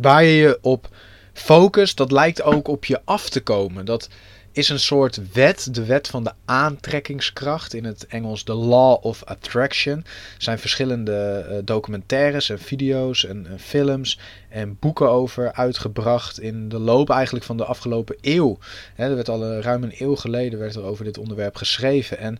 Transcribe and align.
waar 0.00 0.24
je 0.24 0.36
je 0.36 0.58
op 0.62 0.88
focust, 1.32 1.96
dat 1.96 2.12
lijkt 2.12 2.42
ook 2.42 2.68
op 2.68 2.84
je 2.84 3.00
af 3.04 3.28
te 3.28 3.40
komen. 3.40 3.84
Dat 3.84 4.08
is 4.52 4.68
een 4.68 4.80
soort 4.80 5.32
wet, 5.32 5.74
de 5.74 5.84
wet 5.84 6.08
van 6.08 6.24
de 6.24 6.32
aantrekkingskracht, 6.44 7.74
in 7.74 7.84
het 7.84 8.06
Engels 8.06 8.44
de 8.44 8.54
Law 8.54 9.04
of 9.04 9.24
Attraction. 9.24 9.96
Er 9.98 10.42
zijn 10.42 10.58
verschillende 10.58 11.46
uh, 11.50 11.56
documentaires 11.64 12.50
en 12.50 12.58
video's 12.58 13.24
en, 13.24 13.46
en, 13.46 13.58
films 13.58 14.18
en 14.48 14.76
boeken 14.80 15.10
over 15.10 15.52
uitgebracht 15.52 16.40
in 16.40 16.68
de 16.68 16.78
loop 16.78 17.10
eigenlijk 17.10 17.44
van 17.44 17.56
de 17.56 17.64
afgelopen 17.64 18.16
eeuw. 18.20 18.58
er 18.96 19.14
werd 19.14 19.28
al 19.28 19.52
uh, 19.52 19.60
ruim 19.60 19.82
een 19.82 19.94
eeuw 19.98 20.16
geleden 20.16 20.58
werd 20.58 20.74
er 20.74 20.84
over 20.84 21.04
dit 21.04 21.18
onderwerp 21.18 21.56
geschreven. 21.56 22.18
En 22.18 22.38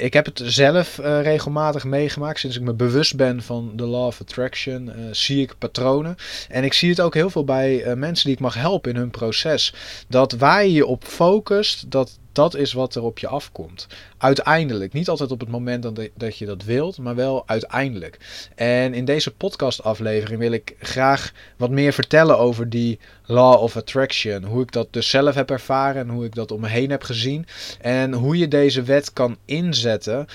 ik 0.00 0.12
heb 0.12 0.24
het 0.24 0.40
zelf 0.44 0.98
uh, 0.98 1.22
regelmatig 1.22 1.84
meegemaakt. 1.84 2.38
Sinds 2.38 2.56
ik 2.56 2.62
me 2.62 2.72
bewust 2.72 3.16
ben 3.16 3.42
van 3.42 3.72
de 3.74 3.84
law 3.84 4.06
of 4.06 4.20
attraction, 4.20 4.86
uh, 4.86 4.94
zie 5.10 5.42
ik 5.42 5.54
patronen. 5.58 6.16
En 6.48 6.64
ik 6.64 6.72
zie 6.72 6.90
het 6.90 7.00
ook 7.00 7.14
heel 7.14 7.30
veel 7.30 7.44
bij 7.44 7.86
uh, 7.86 7.92
mensen 7.92 8.24
die 8.24 8.34
ik 8.34 8.40
mag 8.40 8.54
helpen 8.54 8.90
in 8.90 8.96
hun 8.96 9.10
proces. 9.10 9.74
Dat 10.08 10.32
waar 10.32 10.62
je 10.62 10.72
je 10.72 10.86
op 10.86 11.04
focust, 11.04 11.90
dat 11.90 12.18
dat 12.32 12.54
is 12.54 12.72
wat 12.72 12.94
er 12.94 13.02
op 13.02 13.18
je 13.18 13.26
afkomt. 13.26 13.86
Uiteindelijk. 14.18 14.92
Niet 14.92 15.08
altijd 15.08 15.30
op 15.30 15.40
het 15.40 15.48
moment 15.48 15.82
dat, 16.14 16.38
je 16.38 16.46
dat 16.46 16.64
wilt, 16.64 16.98
maar 16.98 17.14
wel 17.14 17.42
uiteindelijk. 17.46 18.18
En 18.54 18.94
in 18.94 19.04
deze 19.04 19.30
podcastaflevering 19.30 20.38
wil 20.38 20.52
ik 20.52 20.76
graag 20.80 21.32
wat 21.56 21.70
meer 21.70 21.92
vertellen 21.92 22.38
over 22.38 22.68
die 22.68 22.98
Law 23.26 23.62
of 23.62 23.76
Attraction. 23.76 24.44
Hoe 24.44 24.62
ik 24.62 24.72
dat 24.72 24.88
dus 24.90 25.10
zelf 25.10 25.34
heb 25.34 25.50
ervaren 25.50 26.02
en 26.02 26.08
hoe 26.08 26.24
ik 26.24 26.34
dat 26.34 26.50
om 26.50 26.60
me 26.60 26.68
heen 26.68 26.90
heb 26.90 27.02
gezien. 27.02 27.46
En 27.80 28.12
hoe 28.12 28.38
je 28.38 28.48
deze 28.48 28.82
wet 28.82 29.12
kan 29.12 29.36
inzetten. 29.44 30.26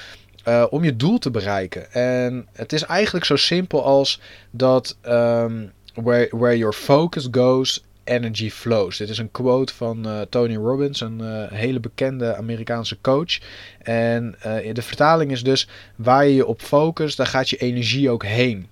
Uh, 0.48 0.66
om 0.70 0.84
je 0.84 0.96
doel 0.96 1.18
te 1.18 1.32
bereiken. 1.32 1.92
En 1.92 2.48
het 2.54 2.74
is 2.74 2.84
eigenlijk 2.84 3.26
zo 3.26 3.36
simpel 3.36 3.84
als 3.84 4.20
dat 4.52 4.98
um, 5.08 5.72
where, 5.96 6.28
where 6.32 6.58
your 6.58 6.74
focus 6.74 7.28
goes, 7.32 7.84
energy 8.06 8.50
flows. 8.50 8.98
Dit 8.98 9.10
is 9.10 9.18
een 9.18 9.32
quote 9.32 9.74
van 9.74 10.08
uh, 10.08 10.22
Tony 10.22 10.56
Robbins, 10.56 11.02
een 11.02 11.20
uh, 11.22 11.52
hele 11.52 11.80
bekende 11.80 12.36
Amerikaanse 12.36 12.98
coach. 13.02 13.40
En 13.82 14.36
uh, 14.38 14.74
de 14.74 14.82
vertaling 14.82 15.32
is 15.32 15.44
dus: 15.44 15.68
waar 15.96 16.26
je 16.26 16.36
je 16.36 16.46
op 16.46 16.62
focust, 16.62 17.18
daar 17.18 17.28
gaat 17.28 17.50
je 17.50 17.58
energie 17.58 18.10
ook 18.10 18.26
heen. 18.26 18.68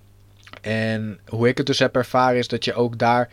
En 0.60 1.18
hoe 1.28 1.48
ik 1.48 1.56
het 1.58 1.66
dus 1.66 1.78
heb 1.78 1.96
ervaren, 1.96 2.38
is 2.38 2.48
dat 2.48 2.64
je 2.64 2.74
ook 2.74 2.98
daar 2.98 3.30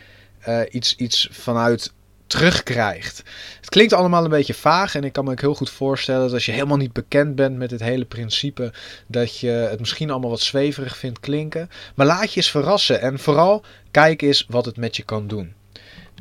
iets, 0.70 0.96
iets 0.96 1.28
vanuit 1.30 1.92
terugkrijgt. 2.26 3.22
Het 3.56 3.68
klinkt 3.68 3.92
allemaal 3.92 4.24
een 4.24 4.30
beetje 4.30 4.54
vaag 4.54 4.94
en 4.94 5.04
ik 5.04 5.12
kan 5.12 5.24
me 5.24 5.30
ook 5.30 5.40
heel 5.40 5.54
goed 5.54 5.70
voorstellen 5.70 6.22
dat 6.22 6.32
als 6.32 6.46
je 6.46 6.52
helemaal 6.52 6.76
niet 6.76 6.92
bekend 6.92 7.34
bent 7.34 7.56
met 7.56 7.70
het 7.70 7.80
hele 7.80 8.04
principe, 8.04 8.72
dat 9.06 9.38
je 9.38 9.48
het 9.48 9.78
misschien 9.78 10.10
allemaal 10.10 10.30
wat 10.30 10.40
zweverig 10.40 10.96
vindt 10.96 11.20
klinken. 11.20 11.70
Maar 11.94 12.06
laat 12.06 12.30
je 12.30 12.36
eens 12.36 12.50
verrassen 12.50 13.00
en 13.00 13.18
vooral 13.18 13.64
kijk 13.90 14.22
eens 14.22 14.46
wat 14.48 14.64
het 14.64 14.76
met 14.76 14.96
je 14.96 15.02
kan 15.02 15.26
doen. 15.26 15.54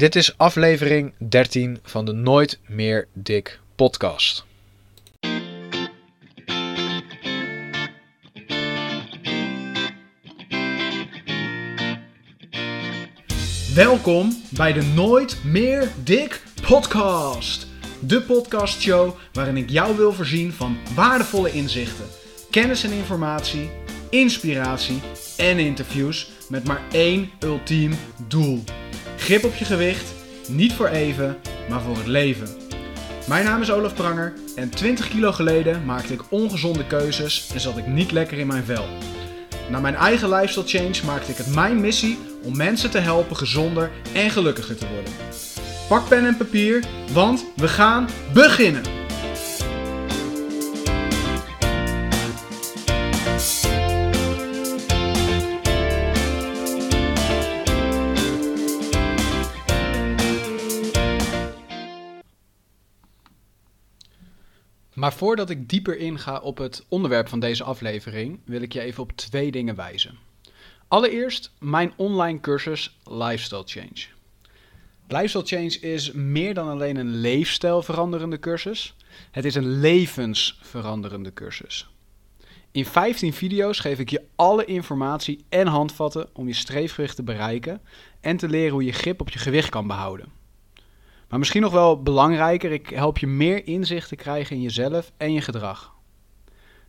Dit 0.01 0.15
is 0.15 0.37
aflevering 0.37 1.13
13 1.17 1.79
van 1.83 2.05
de 2.05 2.11
Nooit 2.11 2.59
meer 2.67 3.07
dik 3.13 3.59
podcast. 3.75 4.45
Welkom 13.75 14.41
bij 14.49 14.73
de 14.73 14.91
Nooit 14.95 15.43
meer 15.43 15.91
dik 16.03 16.43
podcast. 16.67 17.67
De 17.99 18.21
podcastshow 18.21 19.15
waarin 19.33 19.57
ik 19.57 19.69
jou 19.69 19.97
wil 19.97 20.13
voorzien 20.13 20.53
van 20.53 20.77
waardevolle 20.95 21.51
inzichten, 21.51 22.05
kennis 22.49 22.83
en 22.83 22.91
informatie, 22.91 23.69
inspiratie 24.09 25.01
en 25.37 25.59
interviews 25.59 26.31
met 26.49 26.63
maar 26.63 26.81
één 26.91 27.29
ultiem 27.39 27.93
doel 28.27 28.63
Grip 29.21 29.43
op 29.43 29.55
je 29.55 29.65
gewicht, 29.65 30.13
niet 30.47 30.73
voor 30.73 30.87
even, 30.87 31.37
maar 31.69 31.81
voor 31.81 31.97
het 31.97 32.07
leven. 32.07 32.47
Mijn 33.27 33.45
naam 33.45 33.61
is 33.61 33.71
Olaf 33.71 33.93
Pranger 33.93 34.33
en 34.55 34.69
20 34.69 35.07
kilo 35.07 35.31
geleden 35.31 35.85
maakte 35.85 36.13
ik 36.13 36.31
ongezonde 36.31 36.87
keuzes 36.87 37.49
en 37.53 37.59
zat 37.59 37.77
ik 37.77 37.87
niet 37.87 38.11
lekker 38.11 38.37
in 38.37 38.47
mijn 38.47 38.63
vel. 38.63 38.85
Na 39.69 39.79
mijn 39.79 39.95
eigen 39.95 40.29
lifestyle 40.29 40.67
change 40.67 41.05
maakte 41.05 41.31
ik 41.31 41.37
het 41.37 41.53
mijn 41.55 41.81
missie 41.81 42.17
om 42.43 42.57
mensen 42.57 42.91
te 42.91 42.99
helpen 42.99 43.35
gezonder 43.35 43.91
en 44.13 44.29
gelukkiger 44.29 44.77
te 44.77 44.87
worden. 44.87 45.13
Pak 45.87 46.07
pen 46.07 46.25
en 46.25 46.37
papier, 46.37 46.83
want 47.13 47.45
we 47.55 47.67
gaan 47.67 48.09
beginnen! 48.33 49.00
Maar 64.93 65.13
voordat 65.13 65.49
ik 65.49 65.69
dieper 65.69 65.97
inga 65.97 66.39
op 66.39 66.57
het 66.57 66.85
onderwerp 66.87 67.27
van 67.27 67.39
deze 67.39 67.63
aflevering, 67.63 68.39
wil 68.45 68.61
ik 68.61 68.73
je 68.73 68.81
even 68.81 69.03
op 69.03 69.11
twee 69.11 69.51
dingen 69.51 69.75
wijzen. 69.75 70.17
Allereerst 70.87 71.51
mijn 71.59 71.93
online 71.95 72.39
cursus 72.39 72.97
Lifestyle 73.03 73.63
Change. 73.65 74.05
Lifestyle 75.07 75.45
Change 75.45 75.93
is 75.93 76.11
meer 76.11 76.53
dan 76.53 76.69
alleen 76.69 76.97
een 76.97 77.15
leefstijlveranderende 77.15 78.39
cursus. 78.39 78.95
Het 79.31 79.45
is 79.45 79.55
een 79.55 79.79
levensveranderende 79.79 81.33
cursus. 81.33 81.89
In 82.71 82.85
15 82.85 83.33
video's 83.33 83.79
geef 83.79 83.99
ik 83.99 84.09
je 84.09 84.21
alle 84.35 84.65
informatie 84.65 85.45
en 85.49 85.67
handvatten 85.67 86.29
om 86.33 86.47
je 86.47 86.53
streefgewicht 86.53 87.15
te 87.15 87.23
bereiken 87.23 87.81
en 88.21 88.37
te 88.37 88.49
leren 88.49 88.71
hoe 88.71 88.83
je 88.83 88.91
grip 88.91 89.21
op 89.21 89.29
je 89.29 89.39
gewicht 89.39 89.69
kan 89.69 89.87
behouden. 89.87 90.40
Maar 91.31 91.39
misschien 91.39 91.61
nog 91.61 91.71
wel 91.71 92.01
belangrijker, 92.01 92.71
ik 92.71 92.89
help 92.89 93.17
je 93.17 93.27
meer 93.27 93.67
inzicht 93.67 94.07
te 94.07 94.15
krijgen 94.15 94.55
in 94.55 94.61
jezelf 94.61 95.11
en 95.17 95.33
je 95.33 95.41
gedrag. 95.41 95.93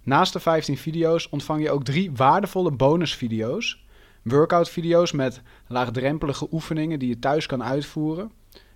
Naast 0.02 0.32
de 0.32 0.40
15 0.40 0.78
video's 0.78 1.28
ontvang 1.30 1.62
je 1.62 1.70
ook 1.70 1.84
drie 1.84 2.10
waardevolle 2.12 2.70
bonusvideo's. 2.70 3.84
Workout 4.22 4.70
video's 4.70 5.12
met 5.12 5.42
laagdrempelige 5.66 6.48
oefeningen 6.50 6.98
die 6.98 7.08
je 7.08 7.18
thuis 7.18 7.46
kan 7.46 7.64
uitvoeren. 7.64 8.32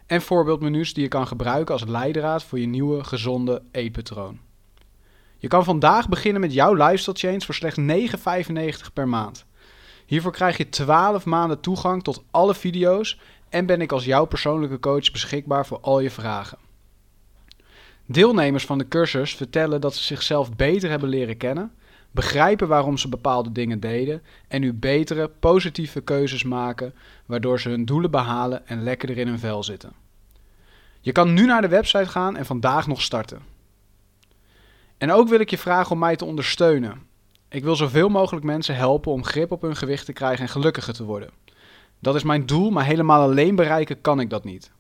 En 0.07 0.23
voorbeeldmenu's 0.23 0.95
die 0.95 1.03
je 1.03 1.09
kan 1.09 1.27
gebruiken 1.27 1.75
als 1.75 1.85
leidraad 1.85 2.43
voor 2.43 2.59
je 2.59 2.67
nieuwe 2.67 3.05
gezonde 3.05 3.63
eetpatroon. 3.71 4.39
Je 5.39 5.49
kan 5.49 5.65
vandaag 5.65 6.09
beginnen 6.09 6.41
met 6.41 6.53
jouw 6.53 6.75
lifestyle 6.75 7.17
change 7.17 7.41
voor 7.41 7.55
slechts 7.55 7.81
9,95 8.87 8.93
per 8.93 9.09
maand. 9.09 9.47
Hiervoor 10.07 10.33
krijg 10.33 10.57
je 10.57 10.69
12 10.69 11.25
maanden 11.25 11.61
toegang 11.61 12.03
tot 12.03 12.25
alle 12.31 12.55
video's 12.55 13.19
en 13.57 13.67
ben 13.67 13.81
ik 13.81 13.93
als 13.93 14.05
jouw 14.05 14.25
persoonlijke 14.25 14.79
coach 14.79 15.11
beschikbaar 15.11 15.67
voor 15.67 15.81
al 15.81 16.01
je 16.01 16.11
vragen. 16.11 16.59
Deelnemers 18.07 18.67
van 18.67 18.79
de 18.79 18.89
cursus 18.89 19.35
vertellen 19.35 19.81
dat 19.81 19.95
ze 19.95 20.03
zichzelf 20.03 20.57
beter 20.57 20.91
hebben 20.91 21.09
leren 21.09 21.37
kennen, 21.37 21.73
begrijpen 22.11 22.69
waarom 22.69 22.99
ze 22.99 23.09
bepaalde 23.09 23.53
dingen 23.53 23.81
deden 23.81 24.23
en 24.49 24.61
nu 24.61 24.73
betere, 24.73 25.29
positieve 25.29 26.01
keuzes 26.01 26.43
maken, 26.43 26.95
waardoor 27.27 27.61
ze 27.61 27.69
hun 27.69 27.85
doelen 27.85 28.11
behalen 28.11 28.67
en 28.67 28.83
lekkerder 28.83 29.19
in 29.19 29.29
hun 29.29 29.39
vel 29.39 29.63
zitten. 29.63 29.93
Je 31.01 31.13
kan 31.13 31.33
nu 31.33 31.47
naar 31.47 31.63
de 31.63 31.69
website 31.69 32.07
gaan 32.07 32.37
en 32.37 32.47
vandaag 32.47 32.87
nog 32.87 33.03
starten. 33.03 33.41
En 34.99 35.13
ook 35.13 35.29
wil 35.29 35.41
ik 35.41 35.51
je 35.51 35.59
vragen 35.59 35.93
om 35.93 35.99
mij 35.99 36.17
te 36.17 36.25
ondersteunen. 36.25 37.03
Ik 37.49 37.65
wil 37.65 37.77
zoveel 37.77 38.09
mogelijk 38.09 38.45
mensen 38.45 38.77
helpen 38.77 39.13
om 39.13 39.25
grip 39.25 39.53
op 39.53 39.63
hun 39.63 39.77
gewicht 39.77 40.05
te 40.05 40.13
krijgen 40.13 40.45
en 40.45 40.49
gelukkiger 40.49 40.95
te 40.95 41.05
worden. 41.05 41.31
Dat 41.99 42.15
is 42.15 42.23
mijn 42.23 42.47
doel, 42.47 42.71
maar 42.71 42.85
helemaal 42.85 43.23
alleen 43.23 43.55
bereiken 43.55 44.01
kan 44.01 44.21
ik 44.21 44.31
dat 44.31 44.45
niet. 44.45 44.71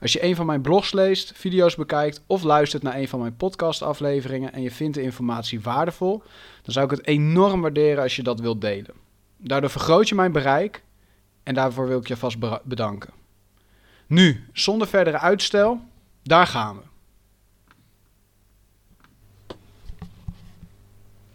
Als 0.00 0.12
je 0.12 0.24
een 0.24 0.36
van 0.36 0.46
mijn 0.46 0.60
blogs 0.60 0.92
leest, 0.92 1.32
video's 1.34 1.74
bekijkt 1.74 2.22
of 2.26 2.42
luistert 2.42 2.82
naar 2.82 2.96
een 2.96 3.08
van 3.08 3.20
mijn 3.20 3.36
podcastafleveringen 3.36 4.52
en 4.52 4.62
je 4.62 4.70
vindt 4.70 4.94
de 4.94 5.02
informatie 5.02 5.60
waardevol, 5.60 6.22
dan 6.62 6.72
zou 6.72 6.84
ik 6.84 6.90
het 6.90 7.06
enorm 7.06 7.60
waarderen 7.60 8.02
als 8.02 8.16
je 8.16 8.22
dat 8.22 8.40
wilt 8.40 8.60
delen. 8.60 8.94
Daardoor 9.36 9.70
vergroot 9.70 10.08
je 10.08 10.14
mijn 10.14 10.32
bereik 10.32 10.82
en 11.42 11.54
daarvoor 11.54 11.88
wil 11.88 11.98
ik 11.98 12.08
je 12.08 12.16
vast 12.16 12.38
bedanken. 12.64 13.12
Nu, 14.06 14.48
zonder 14.52 14.88
verdere 14.88 15.18
uitstel, 15.18 15.80
daar 16.22 16.46
gaan 16.46 16.76
we. 16.76 16.82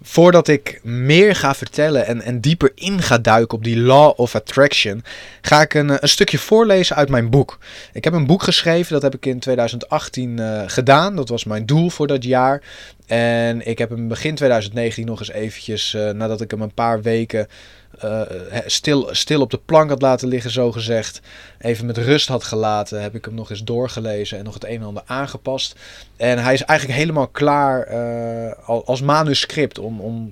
Voordat 0.10 0.48
ik 0.48 0.80
meer 0.84 1.36
ga 1.36 1.56
vertellen 1.56 2.06
en, 2.06 2.22
en 2.22 2.40
dieper 2.40 2.72
in 2.76 3.02
ga 3.02 3.18
duiken 3.18 3.58
op 3.58 3.64
die 3.64 3.78
Law 3.78 4.20
of 4.20 4.36
Attraction, 4.36 5.04
ga 5.42 5.62
ik 5.62 5.74
een, 5.74 5.90
een 5.90 6.10
stukje 6.10 6.38
voorlezen 6.38 6.96
uit 6.96 7.10
mijn 7.10 7.30
boek. 7.30 7.58
Ik 7.94 8.04
heb 8.04 8.14
een 8.14 8.26
boek 8.28 8.44
geschreven, 8.44 8.94
dat 8.94 9.02
heb 9.02 9.16
ik 9.16 9.26
in 9.26 9.40
2018 9.40 10.38
uh, 10.38 10.62
eh, 10.62 10.70
gedaan. 10.70 11.16
Dat 11.16 11.30
was 11.30 11.44
mijn 11.44 11.66
doel 11.66 11.90
voor 11.90 12.08
dat 12.08 12.24
jaar. 12.24 12.62
En 13.10 13.68
ik 13.68 13.78
heb 13.78 13.90
hem 13.90 14.08
begin 14.08 14.36
2019 14.36 15.06
nog 15.06 15.20
eens 15.20 15.32
eventjes, 15.32 15.98
nadat 16.14 16.42
ik 16.42 16.52
hem 16.52 16.62
een 16.62 16.74
paar 16.74 17.02
weken 17.02 17.48
uh, 18.04 18.22
stil, 18.66 19.08
stil 19.12 19.42
op 19.42 19.52
de 19.52 19.60
plank 19.66 19.90
had 19.90 20.02
laten 20.02 20.28
liggen, 20.28 20.52
zo 20.52 20.72
gezegd. 20.72 21.22
Even 21.60 21.86
met 21.86 21.98
rust 21.98 22.28
had 22.28 22.44
gelaten, 22.44 23.02
heb 23.02 23.16
ik 23.16 23.26
hem 23.26 23.34
nog 23.34 23.50
eens 23.50 23.64
doorgelezen 23.64 24.38
en 24.38 24.44
nog 24.44 24.54
het 24.54 24.66
een 24.66 24.80
en 24.80 24.86
ander 24.86 25.04
aangepast. 25.06 25.76
En 26.18 26.38
hij 26.44 26.54
is 26.54 26.62
eigenlijk 26.64 27.00
helemaal 27.00 27.28
klaar 27.28 27.94
uh, 27.94 28.52
als 28.86 29.02
manuscript 29.02 29.80
om, 29.80 30.00
om 30.00 30.32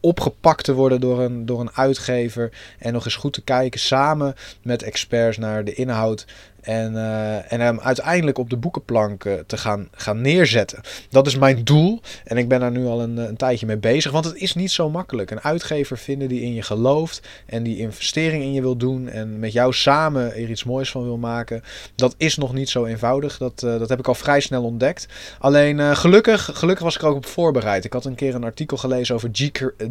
opgepakt 0.00 0.64
te 0.64 0.72
worden 0.72 1.00
door 1.00 1.20
een, 1.20 1.46
door 1.46 1.60
een 1.60 1.74
uitgever. 1.74 2.50
En 2.78 2.92
nog 2.92 3.04
eens 3.04 3.16
goed 3.16 3.32
te 3.32 3.42
kijken 3.42 3.80
samen 3.80 4.34
met 4.62 4.82
experts 4.82 5.38
naar 5.38 5.64
de 5.64 5.74
inhoud 5.74 6.26
en, 6.64 6.92
uh, 6.92 7.52
en 7.52 7.60
hem 7.60 7.80
uiteindelijk 7.80 8.38
op 8.38 8.50
de 8.50 8.56
boekenplank 8.56 9.22
te 9.46 9.56
gaan, 9.56 9.88
gaan 9.92 10.20
neerzetten. 10.20 10.80
Dat 11.10 11.26
is 11.26 11.36
mijn 11.36 11.64
doel. 11.64 12.00
En 12.24 12.36
ik 12.36 12.48
ben 12.48 12.60
daar 12.60 12.70
nu 12.70 12.86
al 12.86 13.02
een, 13.02 13.16
een 13.16 13.36
tijdje 13.36 13.66
mee 13.66 13.76
bezig. 13.76 14.12
Want 14.12 14.24
het 14.24 14.36
is 14.36 14.54
niet 14.54 14.70
zo 14.70 14.90
makkelijk. 14.90 15.30
Een 15.30 15.42
uitgever 15.42 15.98
vinden 15.98 16.28
die 16.28 16.40
in 16.40 16.54
je 16.54 16.62
gelooft. 16.62 17.28
En 17.46 17.62
die 17.62 17.78
investering 17.78 18.42
in 18.42 18.52
je 18.52 18.60
wil 18.60 18.76
doen. 18.76 19.08
En 19.08 19.38
met 19.38 19.52
jou 19.52 19.72
samen 19.72 20.34
er 20.34 20.50
iets 20.50 20.64
moois 20.64 20.90
van 20.90 21.02
wil 21.02 21.18
maken. 21.18 21.62
Dat 21.94 22.14
is 22.16 22.36
nog 22.36 22.52
niet 22.52 22.68
zo 22.68 22.84
eenvoudig. 22.84 23.38
Dat, 23.38 23.60
dat 23.60 23.88
heb 23.88 23.98
ik 23.98 24.08
al 24.08 24.14
vrij 24.14 24.40
snel 24.40 24.64
ontdekt. 24.64 25.06
Alleen 25.38 25.96
gelukkig, 25.96 26.50
gelukkig 26.52 26.84
was 26.84 26.94
ik 26.94 27.02
er 27.02 27.08
ook 27.08 27.16
op 27.16 27.26
voorbereid. 27.26 27.84
Ik 27.84 27.92
had 27.92 28.04
een 28.04 28.14
keer 28.14 28.34
een 28.34 28.44
artikel 28.44 28.76
gelezen 28.76 29.14
over 29.14 29.28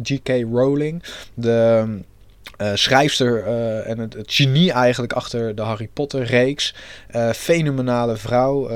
G.K. 0.02 0.28
Rowling. 0.28 1.02
De 1.34 1.84
uh, 2.60 2.70
schrijfster 2.74 3.46
uh, 3.46 3.88
en 3.88 3.98
het, 3.98 4.16
genie 4.26 4.72
eigenlijk 4.72 5.12
achter 5.12 5.54
de 5.54 5.62
Harry 5.62 5.88
Potter 5.92 6.24
reeks. 6.24 6.74
Uh, 7.16 7.30
fenomenale 7.30 8.16
vrouw. 8.16 8.68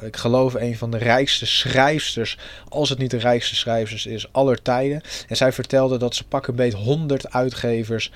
ik 0.00 0.16
geloof 0.16 0.54
een 0.54 0.76
van 0.76 0.90
de 0.90 0.98
rijkste 0.98 1.46
schrijfsters, 1.46 2.38
als 2.68 2.88
het 2.88 2.98
niet 2.98 3.10
de 3.10 3.18
rijkste 3.18 3.54
schrijfsters 3.54 4.06
is, 4.06 4.32
aller 4.32 4.62
tijden. 4.62 5.02
En 5.28 5.36
zij 5.36 5.52
vertelde 5.52 5.98
dat 5.98 6.14
ze 6.14 6.24
pak 6.24 6.46
een 6.46 6.54
beet 6.54 6.72
100 6.72 7.32
uitgevers 7.32 8.12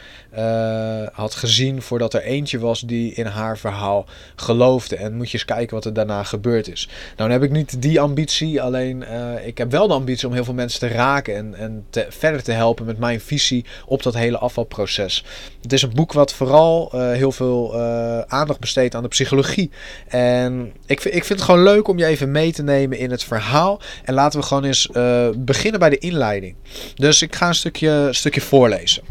had 1.12 1.34
gezien 1.34 1.82
voordat 1.82 2.14
er 2.14 2.22
eentje 2.22 2.58
was 2.58 2.80
die 2.80 3.14
in 3.14 3.26
haar 3.26 3.58
verhaal 3.58 4.06
geloofde. 4.36 4.96
En 4.96 5.14
moet 5.14 5.30
je 5.30 5.38
eens 5.38 5.44
kijken 5.44 5.74
wat 5.74 5.84
er 5.84 5.92
daarna 5.92 6.22
gebeurd 6.22 6.68
is. 6.68 6.86
Nou, 6.86 7.16
dan 7.16 7.30
heb 7.30 7.42
ik 7.42 7.50
niet 7.50 7.82
die 7.82 8.00
ambitie, 8.00 8.62
alleen 8.62 9.04
ik 9.44 9.58
heb 9.58 9.70
wel 9.70 9.88
de 9.88 9.94
ambitie 9.94 10.28
om 10.28 10.34
heel 10.34 10.44
veel 10.44 10.54
mensen 10.54 10.80
te 10.80 10.88
raken 10.88 11.36
en, 11.36 11.54
en 11.54 11.86
verder 12.08 12.42
te 12.42 12.52
helpen 12.52 12.86
met 12.86 12.98
mijn 12.98 13.20
visie 13.20 13.64
op 13.86 14.02
dat 14.02 14.14
hele 14.14 14.38
afvalproces. 14.38 14.95
Het 14.96 15.72
is 15.72 15.82
een 15.82 15.94
boek 15.94 16.12
wat 16.12 16.32
vooral 16.32 16.92
uh, 16.94 17.12
heel 17.12 17.32
veel 17.32 17.74
uh, 17.74 18.20
aandacht 18.20 18.60
besteedt 18.60 18.94
aan 18.94 19.02
de 19.02 19.08
psychologie. 19.08 19.70
En 20.08 20.72
ik, 20.86 21.04
ik 21.04 21.24
vind 21.24 21.38
het 21.38 21.48
gewoon 21.48 21.62
leuk 21.62 21.88
om 21.88 21.98
je 21.98 22.06
even 22.06 22.30
mee 22.30 22.52
te 22.52 22.62
nemen 22.62 22.98
in 22.98 23.10
het 23.10 23.24
verhaal. 23.24 23.80
En 24.04 24.14
laten 24.14 24.40
we 24.40 24.46
gewoon 24.46 24.64
eens 24.64 24.88
uh, 24.92 25.28
beginnen 25.36 25.80
bij 25.80 25.90
de 25.90 25.98
inleiding. 25.98 26.56
Dus 26.94 27.22
ik 27.22 27.34
ga 27.34 27.48
een 27.48 27.54
stukje, 27.54 28.08
stukje 28.10 28.40
voorlezen. 28.40 29.02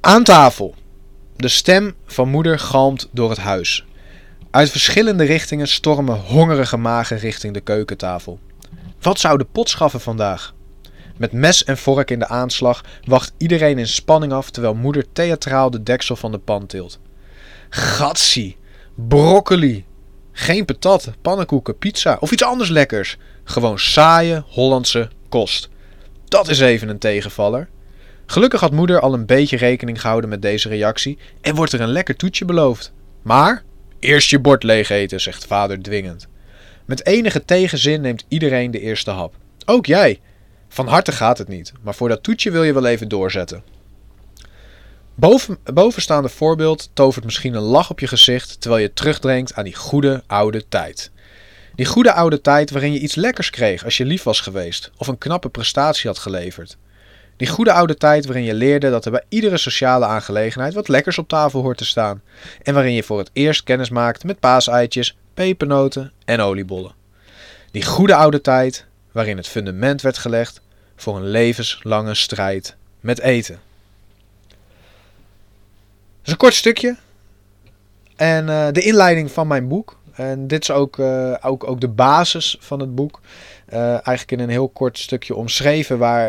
Aan 0.00 0.24
tafel. 0.24 0.74
De 1.36 1.48
stem 1.48 1.94
van 2.06 2.28
moeder 2.28 2.58
galmt 2.58 3.08
door 3.12 3.30
het 3.30 3.38
huis. 3.38 3.84
Uit 4.50 4.70
verschillende 4.70 5.24
richtingen 5.24 5.68
stormen 5.68 6.16
hongerige 6.16 6.76
magen 6.76 7.18
richting 7.18 7.54
de 7.54 7.60
keukentafel. 7.60 8.38
Wat 9.00 9.18
zou 9.18 9.38
de 9.38 9.46
pot 9.52 9.68
schaffen 9.68 10.00
vandaag? 10.00 10.54
Met 11.22 11.32
mes 11.32 11.64
en 11.64 11.78
vork 11.78 12.10
in 12.10 12.18
de 12.18 12.28
aanslag 12.28 12.84
wacht 13.04 13.32
iedereen 13.38 13.78
in 13.78 13.86
spanning 13.86 14.32
af 14.32 14.50
terwijl 14.50 14.74
moeder 14.74 15.12
theatraal 15.12 15.70
de 15.70 15.82
deksel 15.82 16.16
van 16.16 16.32
de 16.32 16.38
pan 16.38 16.66
tilt. 16.66 16.98
Gatsie, 17.68 18.56
broccoli, 18.94 19.84
geen 20.32 20.64
patat, 20.64 21.12
pannenkoeken, 21.20 21.78
pizza 21.78 22.16
of 22.20 22.32
iets 22.32 22.44
anders 22.44 22.70
lekkers. 22.70 23.16
Gewoon 23.44 23.78
saaie 23.78 24.42
Hollandse 24.46 25.10
kost. 25.28 25.68
Dat 26.24 26.48
is 26.48 26.60
even 26.60 26.88
een 26.88 26.98
tegenvaller. 26.98 27.68
Gelukkig 28.26 28.60
had 28.60 28.72
moeder 28.72 29.00
al 29.00 29.14
een 29.14 29.26
beetje 29.26 29.56
rekening 29.56 30.00
gehouden 30.00 30.30
met 30.30 30.42
deze 30.42 30.68
reactie 30.68 31.18
en 31.40 31.54
wordt 31.54 31.72
er 31.72 31.80
een 31.80 31.88
lekker 31.88 32.16
toetje 32.16 32.44
beloofd. 32.44 32.92
Maar 33.22 33.62
eerst 33.98 34.30
je 34.30 34.38
bord 34.38 34.62
leeg 34.62 34.90
eten, 34.90 35.20
zegt 35.20 35.46
vader 35.46 35.82
dwingend. 35.82 36.28
Met 36.84 37.06
enige 37.06 37.44
tegenzin 37.44 38.00
neemt 38.00 38.24
iedereen 38.28 38.70
de 38.70 38.80
eerste 38.80 39.10
hap. 39.10 39.34
Ook 39.64 39.86
jij, 39.86 40.20
van 40.72 40.86
harte 40.86 41.12
gaat 41.12 41.38
het 41.38 41.48
niet, 41.48 41.72
maar 41.82 41.94
voor 41.94 42.08
dat 42.08 42.22
toetje 42.22 42.50
wil 42.50 42.62
je 42.62 42.72
wel 42.72 42.86
even 42.86 43.08
doorzetten. 43.08 43.62
Boven, 45.14 45.58
bovenstaande 45.74 46.28
voorbeeld 46.28 46.90
tovert 46.92 47.24
misschien 47.24 47.54
een 47.54 47.62
lach 47.62 47.90
op 47.90 48.00
je 48.00 48.06
gezicht 48.06 48.60
terwijl 48.60 48.82
je 48.82 48.92
terugdenkt 48.92 49.54
aan 49.54 49.64
die 49.64 49.74
goede 49.74 50.22
oude 50.26 50.68
tijd. 50.68 51.10
Die 51.74 51.86
goede 51.86 52.12
oude 52.12 52.40
tijd 52.40 52.70
waarin 52.70 52.92
je 52.92 52.98
iets 52.98 53.14
lekkers 53.14 53.50
kreeg 53.50 53.84
als 53.84 53.96
je 53.96 54.04
lief 54.04 54.22
was 54.22 54.40
geweest 54.40 54.90
of 54.96 55.06
een 55.06 55.18
knappe 55.18 55.48
prestatie 55.48 56.08
had 56.08 56.18
geleverd. 56.18 56.76
Die 57.36 57.48
goede 57.48 57.72
oude 57.72 57.96
tijd 57.96 58.26
waarin 58.26 58.44
je 58.44 58.54
leerde 58.54 58.90
dat 58.90 59.04
er 59.04 59.10
bij 59.10 59.24
iedere 59.28 59.58
sociale 59.58 60.04
aangelegenheid 60.04 60.74
wat 60.74 60.88
lekkers 60.88 61.18
op 61.18 61.28
tafel 61.28 61.62
hoort 61.62 61.78
te 61.78 61.84
staan. 61.84 62.22
En 62.62 62.74
waarin 62.74 62.92
je 62.92 63.02
voor 63.02 63.18
het 63.18 63.30
eerst 63.32 63.62
kennis 63.62 63.90
maakte 63.90 64.26
met 64.26 64.40
paaseitjes, 64.40 65.16
pepernoten 65.34 66.12
en 66.24 66.40
oliebollen. 66.40 66.94
Die 67.70 67.84
goede 67.84 68.14
oude 68.14 68.40
tijd 68.40 68.86
waarin 69.12 69.36
het 69.36 69.48
fundament 69.48 70.02
werd 70.02 70.18
gelegd 70.18 70.60
voor 70.96 71.16
een 71.16 71.26
levenslange 71.26 72.14
strijd 72.14 72.76
met 73.00 73.20
eten. 73.20 73.60
Dat 74.44 74.56
is 76.24 76.32
een 76.32 76.36
kort 76.36 76.54
stukje. 76.54 76.96
En 78.16 78.46
uh, 78.48 78.68
de 78.72 78.82
inleiding 78.82 79.30
van 79.30 79.46
mijn 79.46 79.68
boek. 79.68 80.00
En 80.12 80.46
dit 80.46 80.62
is 80.62 80.70
ook, 80.70 80.96
uh, 80.96 81.34
ook, 81.40 81.68
ook 81.68 81.80
de 81.80 81.88
basis 81.88 82.56
van 82.60 82.80
het 82.80 82.94
boek. 82.94 83.20
Uh, 83.72 83.90
eigenlijk 83.90 84.30
in 84.30 84.40
een 84.40 84.48
heel 84.48 84.68
kort 84.68 84.98
stukje 84.98 85.34
omschreven 85.34 85.98
waar, 85.98 86.28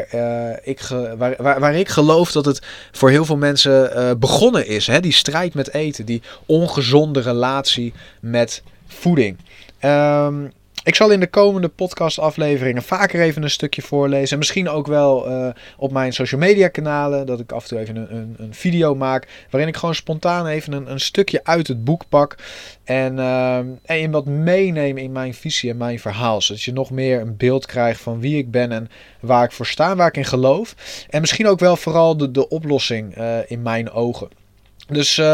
ik 0.64 0.82
waar, 1.18 1.36
waar, 1.38 1.60
waar, 1.60 1.76
ik 1.76 1.90
geloof 1.90 2.32
dat 2.32 2.46
het 2.46 2.62
voor 2.92 3.10
heel 3.10 3.26
veel 3.26 3.38
mensen 3.38 4.20
begonnen 4.20 4.68
is. 4.68 4.88
Hè? 4.88 5.00
Die 5.00 5.12
strijd 5.12 5.54
met 5.54 5.74
eten, 5.74 6.06
die 6.06 6.22
ongezonde 6.46 7.20
relatie 7.20 7.94
met 8.20 8.64
voeding. 8.88 9.38
Um, 9.82 10.52
ik 10.84 10.96
zal 10.96 11.12
in 11.12 11.20
de 11.20 11.28
komende 11.28 11.68
podcastafleveringen 11.68 12.84
vaker 12.84 13.22
even 13.22 13.44
een 13.44 13.50
stukje 13.50 13.82
voorlezen. 13.82 14.38
Misschien 14.38 14.70
ook 14.70 14.88
wel 14.88 15.30
uh, 15.30 15.50
op 15.78 15.92
mijn 15.92 16.14
social 16.14 16.42
media 16.42 16.68
kanalen. 16.68 17.26
Dat 17.26 17.40
ik 17.40 17.52
af 17.52 17.64
en 17.64 17.70
toe 17.70 17.80
even 17.80 17.96
een, 17.96 18.16
een, 18.16 18.36
een 18.38 18.54
video 18.54 18.96
maak. 18.96 19.28
Waarin 19.50 19.70
ik 19.70 19.78
gewoon 19.78 19.96
spontaan 19.96 20.48
even 20.48 20.74
een, 20.74 20.92
een 20.92 21.00
stukje 21.00 21.44
uit 21.44 21.68
het 21.68 21.84
boek 21.84 22.04
pak. 22.10 22.36
En, 22.84 23.18
uh, 23.18 23.58
en 23.58 24.00
je 24.00 24.10
wat 24.10 24.26
meeneem 24.26 24.98
in 24.98 25.12
mijn 25.12 25.34
visie 25.34 25.70
en 25.70 25.78
mijn 25.78 26.00
verhaal. 26.00 26.42
Zodat 26.42 26.64
je 26.64 26.74
nog 26.74 26.92
meer 26.92 27.22
een 27.22 27.38
beeld 27.38 27.66
krijgt 27.66 28.02
van 28.02 28.20
wie 28.20 28.38
ik 28.38 28.52
ben 28.52 28.72
en 28.72 28.90
waar 29.20 29.44
ik 29.44 29.52
voor 29.52 29.68
sta. 29.68 29.96
Waar 29.96 30.08
ik 30.08 30.18
in 30.18 30.26
geloof. 30.26 30.76
En 31.10 31.22
misschien 31.22 31.48
ook 31.48 31.60
wel 31.60 31.76
vooral 31.76 32.18
de, 32.18 32.32
de 32.32 32.50
oplossing 32.50 33.18
uh, 33.18 33.38
in 33.48 33.62
mijn 33.62 33.92
ogen. 33.92 34.43
Dus 34.88 35.18
uh, 35.18 35.26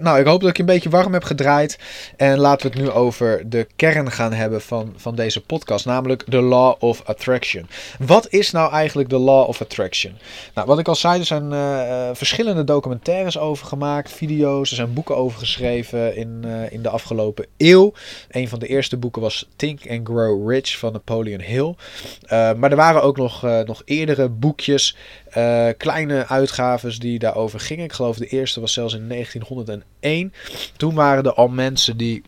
nou, 0.00 0.18
ik 0.18 0.26
hoop 0.26 0.40
dat 0.40 0.50
ik 0.50 0.56
je 0.56 0.62
een 0.62 0.68
beetje 0.68 0.90
warm 0.90 1.12
heb 1.12 1.24
gedraaid. 1.24 1.78
En 2.16 2.38
laten 2.38 2.70
we 2.70 2.76
het 2.76 2.86
nu 2.86 2.92
over 2.92 3.48
de 3.48 3.66
kern 3.76 4.10
gaan 4.10 4.32
hebben 4.32 4.60
van, 4.60 4.94
van 4.96 5.14
deze 5.14 5.40
podcast. 5.40 5.86
Namelijk 5.86 6.24
de 6.26 6.40
Law 6.40 6.74
of 6.78 7.02
Attraction. 7.04 7.68
Wat 7.98 8.26
is 8.30 8.50
nou 8.50 8.72
eigenlijk 8.72 9.08
de 9.08 9.18
Law 9.18 9.48
of 9.48 9.60
Attraction? 9.60 10.12
Nou, 10.54 10.66
wat 10.66 10.78
ik 10.78 10.88
al 10.88 10.94
zei, 10.94 11.18
er 11.18 11.26
zijn 11.26 11.52
uh, 11.52 12.10
verschillende 12.12 12.64
documentaires 12.64 13.38
over 13.38 13.66
gemaakt. 13.66 14.12
Video's, 14.12 14.70
er 14.70 14.76
zijn 14.76 14.92
boeken 14.92 15.16
over 15.16 15.38
geschreven 15.38 16.16
in, 16.16 16.44
in 16.70 16.82
de 16.82 16.88
afgelopen 16.88 17.46
eeuw. 17.56 17.92
Een 18.30 18.48
van 18.48 18.58
de 18.58 18.66
eerste 18.66 18.96
boeken 18.96 19.22
was 19.22 19.48
Think 19.56 19.80
and 19.90 20.08
Grow 20.08 20.50
Rich 20.50 20.78
van 20.78 20.92
Napoleon 20.92 21.40
Hill. 21.40 21.74
maar 22.30 22.70
er 22.70 22.76
waren 22.76 23.02
ook 23.02 23.16
nog, 23.16 23.42
nog 23.64 23.82
eerdere 23.84 24.28
boekjes. 24.28 24.96
Kleine 25.76 26.26
uitgaves 26.26 26.98
die 26.98 27.18
daarover 27.18 27.60
gingen. 27.60 27.84
Ik 27.84 27.92
geloof 27.92 28.16
de 28.16 28.26
eerste 28.26 28.60
was 28.60 28.72
zelfs 28.72 28.94
in 28.94 29.08
1901. 29.08 30.32
Toen 30.76 30.94
waren 30.94 31.24
er 31.24 31.34
al 31.34 31.48
mensen 31.48 31.96
die 31.96 32.22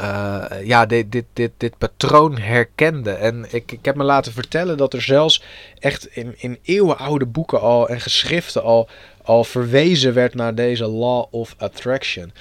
uh, 0.00 0.44
ja, 0.62 0.86
dit, 0.86 1.12
dit, 1.12 1.24
dit, 1.32 1.50
dit 1.56 1.78
patroon 1.78 2.38
herkenden. 2.38 3.18
En 3.18 3.46
ik, 3.50 3.72
ik 3.72 3.84
heb 3.84 3.94
me 3.94 4.04
laten 4.04 4.32
vertellen 4.32 4.76
dat 4.76 4.92
er 4.92 5.02
zelfs 5.02 5.42
echt 5.78 6.06
in, 6.06 6.34
in 6.36 6.58
eeuwenoude 6.62 7.26
boeken 7.26 7.60
al 7.60 7.88
en 7.88 8.00
geschriften 8.00 8.62
al, 8.62 8.88
al 9.22 9.44
verwezen 9.44 10.14
werd 10.14 10.34
naar 10.34 10.54
deze 10.54 10.86
law 10.86 11.24
of 11.30 11.54
attraction. 11.58 12.32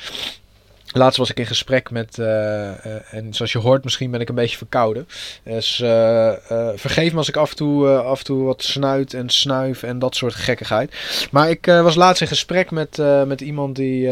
Laatst 0.93 1.17
was 1.17 1.29
ik 1.29 1.39
in 1.39 1.45
gesprek 1.45 1.91
met, 1.91 2.17
uh, 2.17 2.25
uh, 2.25 3.13
en 3.13 3.33
zoals 3.33 3.51
je 3.51 3.57
hoort, 3.57 3.83
misschien 3.83 4.12
ben 4.12 4.21
ik 4.21 4.29
een 4.29 4.35
beetje 4.35 4.57
verkouden. 4.57 5.07
Dus 5.43 5.79
uh, 5.79 6.33
vergeef 6.75 7.12
me 7.12 7.17
als 7.17 7.29
ik 7.29 7.35
af 7.35 7.50
en, 7.50 7.55
toe, 7.55 7.88
af 7.89 8.19
en 8.19 8.25
toe 8.25 8.43
wat 8.43 8.63
snuit 8.63 9.13
en 9.13 9.29
snuif 9.29 9.83
en 9.83 10.00
dat 10.00 10.15
soort 10.15 10.33
gekkigheid. 10.33 10.93
Maar 11.31 11.50
ik 11.50 11.65
was 11.65 11.95
laatst 11.95 12.21
in 12.21 12.27
gesprek 12.27 12.71
met, 12.71 12.97
met 13.25 13.41
iemand 13.41 13.75
die, 13.75 14.09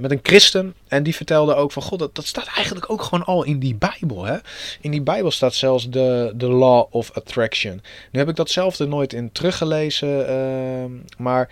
met 0.00 0.10
een 0.10 0.20
christen. 0.22 0.74
En 0.88 1.02
die 1.02 1.14
vertelde 1.14 1.54
ook 1.54 1.72
van, 1.72 1.82
god, 1.82 1.98
dat, 1.98 2.14
dat 2.14 2.26
staat 2.26 2.46
eigenlijk 2.54 2.90
ook 2.90 3.02
gewoon 3.02 3.24
al 3.24 3.44
in 3.44 3.58
die 3.58 3.74
Bijbel. 3.74 4.24
Hè? 4.24 4.36
In 4.80 4.90
die 4.90 5.02
Bijbel 5.02 5.30
staat 5.30 5.54
zelfs 5.54 5.90
de, 5.90 6.32
de 6.34 6.48
law 6.48 6.86
of 6.90 7.10
attraction. 7.14 7.82
Nu 8.12 8.18
heb 8.18 8.28
ik 8.28 8.36
datzelfde 8.36 8.86
nooit 8.86 9.12
in 9.12 9.32
teruggelezen, 9.32 11.04
maar 11.18 11.50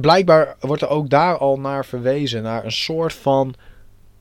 blijkbaar 0.00 0.56
wordt 0.60 0.82
er 0.82 0.88
ook 0.88 1.10
daar 1.10 1.38
al 1.38 1.58
naar 1.58 1.84
verwezen, 1.84 2.42
naar 2.42 2.64
een 2.64 2.72
soort 2.72 3.12
van 3.12 3.54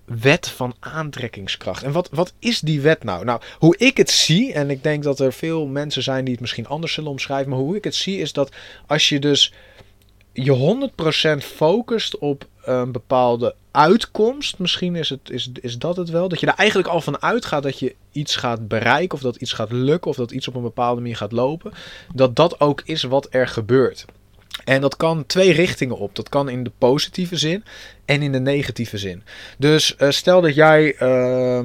wet 0.06 0.50
van 0.50 0.76
aantrekkingskracht. 0.80 1.84
En 1.84 1.92
wat, 1.92 2.10
wat 2.12 2.34
is 2.40 2.60
die 2.60 2.82
wet 2.82 3.04
nou? 3.04 3.26
Nou, 3.26 3.42
hoe 3.60 3.78
ik 3.78 3.98
het 3.98 4.10
zie, 4.10 4.54
en 4.54 4.70
ik 4.70 4.84
denk 4.84 5.04
dat 5.04 5.20
er 5.20 5.34
veel 5.34 5.66
mensen 5.66 6.04
zijn 6.04 6.24
die 6.24 6.34
het 6.34 6.42
misschien 6.42 6.68
anders 6.68 6.94
zullen 6.94 7.12
omschrijven, 7.12 7.50
maar 7.50 7.60
hoe 7.60 7.76
ik 7.76 7.84
het 7.84 7.96
zie 7.96 8.20
is 8.20 8.34
dat 8.34 8.52
als 8.88 9.10
je 9.10 9.20
dus 9.20 9.54
je 10.34 10.90
100% 11.42 11.44
focust 11.44 12.18
op 12.18 12.46
een 12.64 12.92
bepaalde 12.92 13.56
uitkomst, 13.72 14.60
misschien 14.60 14.96
is, 14.96 15.10
het, 15.10 15.30
is, 15.30 15.50
is 15.62 15.78
dat 15.78 15.98
het 15.98 16.10
wel, 16.10 16.30
dat 16.30 16.40
je 16.40 16.48
er 16.48 16.54
eigenlijk 16.54 16.90
al 16.90 17.02
van 17.02 17.22
uitgaat 17.22 17.64
dat 17.64 17.80
je 17.80 17.96
iets 18.12 18.36
gaat 18.36 18.68
bereiken 18.68 19.18
of 19.18 19.24
dat 19.24 19.36
iets 19.36 19.54
gaat 19.54 19.72
lukken 19.72 20.12
of 20.12 20.18
dat 20.18 20.32
iets 20.32 20.48
op 20.48 20.56
een 20.56 20.62
bepaalde 20.62 21.02
manier 21.02 21.18
gaat 21.18 21.32
lopen, 21.32 21.72
dat 22.14 22.36
dat 22.36 22.60
ook 22.60 22.82
is 22.86 23.04
wat 23.04 23.28
er 23.30 23.48
gebeurt. 23.48 24.06
En 24.68 24.82
dat 24.82 24.98
kan 24.98 25.26
twee 25.26 25.52
richtingen 25.52 25.98
op. 25.98 26.16
Dat 26.16 26.30
kan 26.30 26.50
in 26.50 26.64
de 26.64 26.72
positieve 26.78 27.38
zin 27.38 27.64
en 28.08 28.22
in 28.22 28.32
de 28.32 28.40
negatieve 28.40 28.98
zin. 28.98 29.24
Dus 29.58 29.96
uh, 30.00 30.10
stel 30.10 30.42
dat 30.42 30.56
jij, 30.56 30.96
uh, 31.02 31.60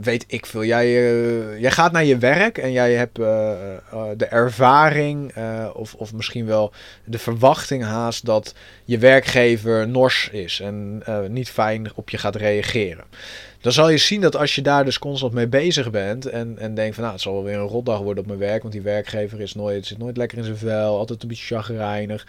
weet 0.00 0.24
ik 0.26 0.46
veel, 0.46 0.64
jij, 0.64 0.86
uh, 0.86 1.60
jij 1.60 1.70
gaat 1.70 1.92
naar 1.92 2.04
je 2.04 2.18
werk 2.18 2.58
en 2.58 2.72
jij 2.72 2.92
hebt 2.92 3.14
de 3.14 4.26
ervaring 4.30 5.34
of, 5.72 5.94
of 5.94 6.12
misschien 6.12 6.46
wel 6.46 6.72
de 7.04 7.18
verwachting 7.18 7.84
haast 7.84 8.24
dat 8.24 8.54
je 8.84 8.98
werkgever 8.98 9.88
nors 9.88 10.28
is 10.32 10.60
en 10.60 11.02
niet 11.28 11.50
fijn 11.50 11.90
op 11.94 12.10
je 12.10 12.18
gaat 12.18 12.36
reageren 12.36 13.04
dan 13.66 13.74
zal 13.74 13.88
je 13.88 13.98
zien 13.98 14.20
dat 14.20 14.36
als 14.36 14.54
je 14.54 14.62
daar 14.62 14.84
dus 14.84 14.98
constant 14.98 15.32
mee 15.32 15.46
bezig 15.46 15.90
bent 15.90 16.26
en, 16.26 16.58
en 16.58 16.74
denkt 16.74 16.94
van 16.94 17.02
nou, 17.02 17.14
het 17.14 17.24
zal 17.24 17.32
wel 17.32 17.44
weer 17.44 17.58
een 17.58 17.66
rotdag 17.66 17.98
worden 17.98 18.22
op 18.22 18.28
mijn 18.28 18.38
werk, 18.38 18.60
want 18.62 18.74
die 18.74 18.82
werkgever 18.82 19.40
is 19.40 19.54
nooit, 19.54 19.86
zit 19.86 19.98
nooit 19.98 20.16
lekker 20.16 20.38
in 20.38 20.44
zijn 20.44 20.56
vel, 20.56 20.98
altijd 20.98 21.22
een 21.22 21.28
beetje 21.28 21.54
chagrijnig 21.54 22.26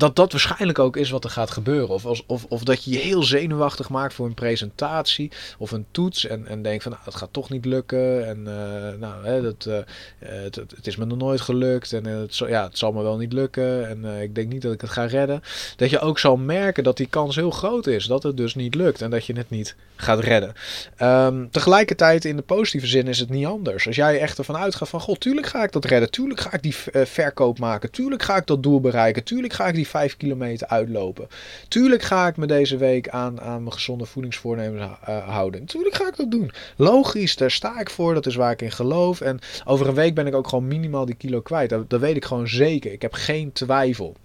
dat 0.00 0.16
dat 0.16 0.32
waarschijnlijk 0.32 0.78
ook 0.78 0.96
is 0.96 1.10
wat 1.10 1.24
er 1.24 1.30
gaat 1.30 1.50
gebeuren. 1.50 1.88
Of, 1.88 2.06
als, 2.06 2.22
of, 2.26 2.46
of 2.48 2.64
dat 2.64 2.84
je 2.84 2.90
je 2.90 2.98
heel 2.98 3.22
zenuwachtig 3.22 3.88
maakt 3.88 4.14
voor 4.14 4.26
een 4.26 4.34
presentatie 4.34 5.32
of 5.58 5.70
een 5.70 5.86
toets. 5.90 6.26
En, 6.26 6.46
en 6.46 6.62
denkt 6.62 6.82
van 6.82 6.92
nou, 6.92 7.04
het 7.04 7.14
gaat 7.14 7.32
toch 7.32 7.50
niet 7.50 7.64
lukken. 7.64 8.26
En 8.26 8.38
uh, 8.38 9.00
nou, 9.00 9.24
hè, 9.24 9.42
dat, 9.42 9.64
uh, 9.68 9.78
het, 10.18 10.54
het, 10.54 10.86
is 10.86 10.96
me 10.96 11.04
nog 11.04 11.18
nooit 11.18 11.40
gelukt. 11.40 11.92
En 11.92 12.04
het, 12.04 12.36
ja, 12.36 12.64
het 12.64 12.78
zal 12.78 12.92
me 12.92 13.02
wel 13.02 13.16
niet 13.16 13.32
lukken. 13.32 13.88
En 13.88 14.22
ik 14.22 14.34
denk 14.34 14.52
niet 14.52 14.62
dat 14.62 14.72
ik 14.72 14.80
het 14.80 14.90
ga 14.90 15.04
redden. 15.04 15.42
Dat 15.76 15.90
je 15.90 16.00
ook 16.00 16.18
zal 16.18 16.36
merken 16.36 16.84
dat 16.84 16.96
die 16.96 17.06
kans 17.06 17.36
heel 17.36 17.50
groot 17.50 17.86
is. 17.86 18.06
Dat 18.06 18.22
het 18.22 18.36
dus 18.36 18.54
niet 18.54 18.74
lukt. 18.74 19.02
En 19.02 19.10
dat 19.10 19.26
je 19.26 19.36
het 19.36 19.50
niet 19.50 19.76
gaat 19.96 20.20
redden. 20.20 20.54
Um, 21.02 21.50
tegelijkertijd 21.50 22.24
in 22.24 22.36
de 22.36 22.42
positieve 22.42 22.86
zin 22.86 23.08
is 23.08 23.18
het 23.18 23.30
niet 23.30 23.46
anders. 23.46 23.86
Als 23.86 23.96
jij 23.96 24.20
echt 24.20 24.38
ervan 24.38 24.56
uitgaat 24.56 24.88
van 24.88 25.00
god, 25.00 25.20
tuurlijk 25.20 25.46
ga 25.46 25.62
ik 25.62 25.72
dat 25.72 25.84
redden. 25.84 26.10
Tuurlijk 26.10 26.40
ga 26.40 26.52
ik 26.52 26.62
die 26.62 26.74
verkoop 26.92 27.58
maken. 27.58 27.90
Tuurlijk 27.90 28.22
ga 28.22 28.36
ik 28.36 28.46
dat 28.46 28.62
doel 28.62 28.80
bereiken. 28.80 29.24
Tuurlijk 29.24 29.52
ga 29.52 29.66
ik 29.66 29.74
die 29.74 29.88
5 29.90 30.16
kilometer 30.16 30.66
uitlopen. 30.66 31.28
Tuurlijk 31.68 32.02
ga 32.02 32.26
ik 32.26 32.36
me 32.36 32.46
deze 32.46 32.76
week 32.76 33.08
aan, 33.08 33.40
aan 33.40 33.62
mijn 33.62 33.72
gezonde 33.72 34.06
voedingsvoornemens 34.06 34.82
uh, 35.08 35.28
houden. 35.28 35.64
Tuurlijk 35.64 35.94
ga 35.94 36.08
ik 36.08 36.16
dat 36.16 36.30
doen. 36.30 36.50
Logisch, 36.76 37.36
daar 37.36 37.50
sta 37.50 37.80
ik 37.80 37.90
voor. 37.90 38.14
Dat 38.14 38.26
is 38.26 38.34
waar 38.34 38.52
ik 38.52 38.62
in 38.62 38.70
geloof. 38.70 39.20
En 39.20 39.38
over 39.64 39.88
een 39.88 39.94
week 39.94 40.14
ben 40.14 40.26
ik 40.26 40.34
ook 40.34 40.48
gewoon 40.48 40.68
minimaal 40.68 41.04
die 41.04 41.14
kilo 41.14 41.40
kwijt. 41.40 41.70
Dat 41.88 42.00
weet 42.00 42.16
ik 42.16 42.24
gewoon 42.24 42.48
zeker. 42.48 42.92
Ik 42.92 43.02
heb 43.02 43.12
geen 43.12 43.52
twijfel 43.52 44.16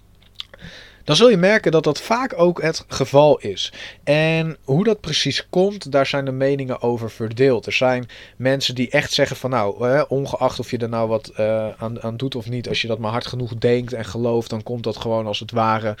dan 1.06 1.16
zul 1.16 1.30
je 1.30 1.36
merken 1.36 1.72
dat 1.72 1.84
dat 1.84 2.00
vaak 2.00 2.32
ook 2.36 2.62
het 2.62 2.84
geval 2.88 3.38
is. 3.38 3.72
En 4.04 4.56
hoe 4.64 4.84
dat 4.84 5.00
precies 5.00 5.46
komt, 5.50 5.92
daar 5.92 6.06
zijn 6.06 6.24
de 6.24 6.32
meningen 6.32 6.82
over 6.82 7.10
verdeeld. 7.10 7.66
Er 7.66 7.72
zijn 7.72 8.08
mensen 8.36 8.74
die 8.74 8.90
echt 8.90 9.12
zeggen 9.12 9.36
van 9.36 9.50
nou, 9.50 10.04
ongeacht 10.08 10.58
of 10.58 10.70
je 10.70 10.78
er 10.78 10.88
nou 10.88 11.08
wat 11.08 11.32
uh, 11.38 11.68
aan, 11.76 12.02
aan 12.02 12.16
doet 12.16 12.34
of 12.34 12.48
niet, 12.48 12.68
als 12.68 12.82
je 12.82 12.88
dat 12.88 12.98
maar 12.98 13.10
hard 13.10 13.26
genoeg 13.26 13.54
denkt 13.54 13.92
en 13.92 14.04
gelooft, 14.04 14.50
dan 14.50 14.62
komt 14.62 14.82
dat 14.82 14.96
gewoon 14.96 15.26
als 15.26 15.40
het 15.40 15.50
ware, 15.50 15.96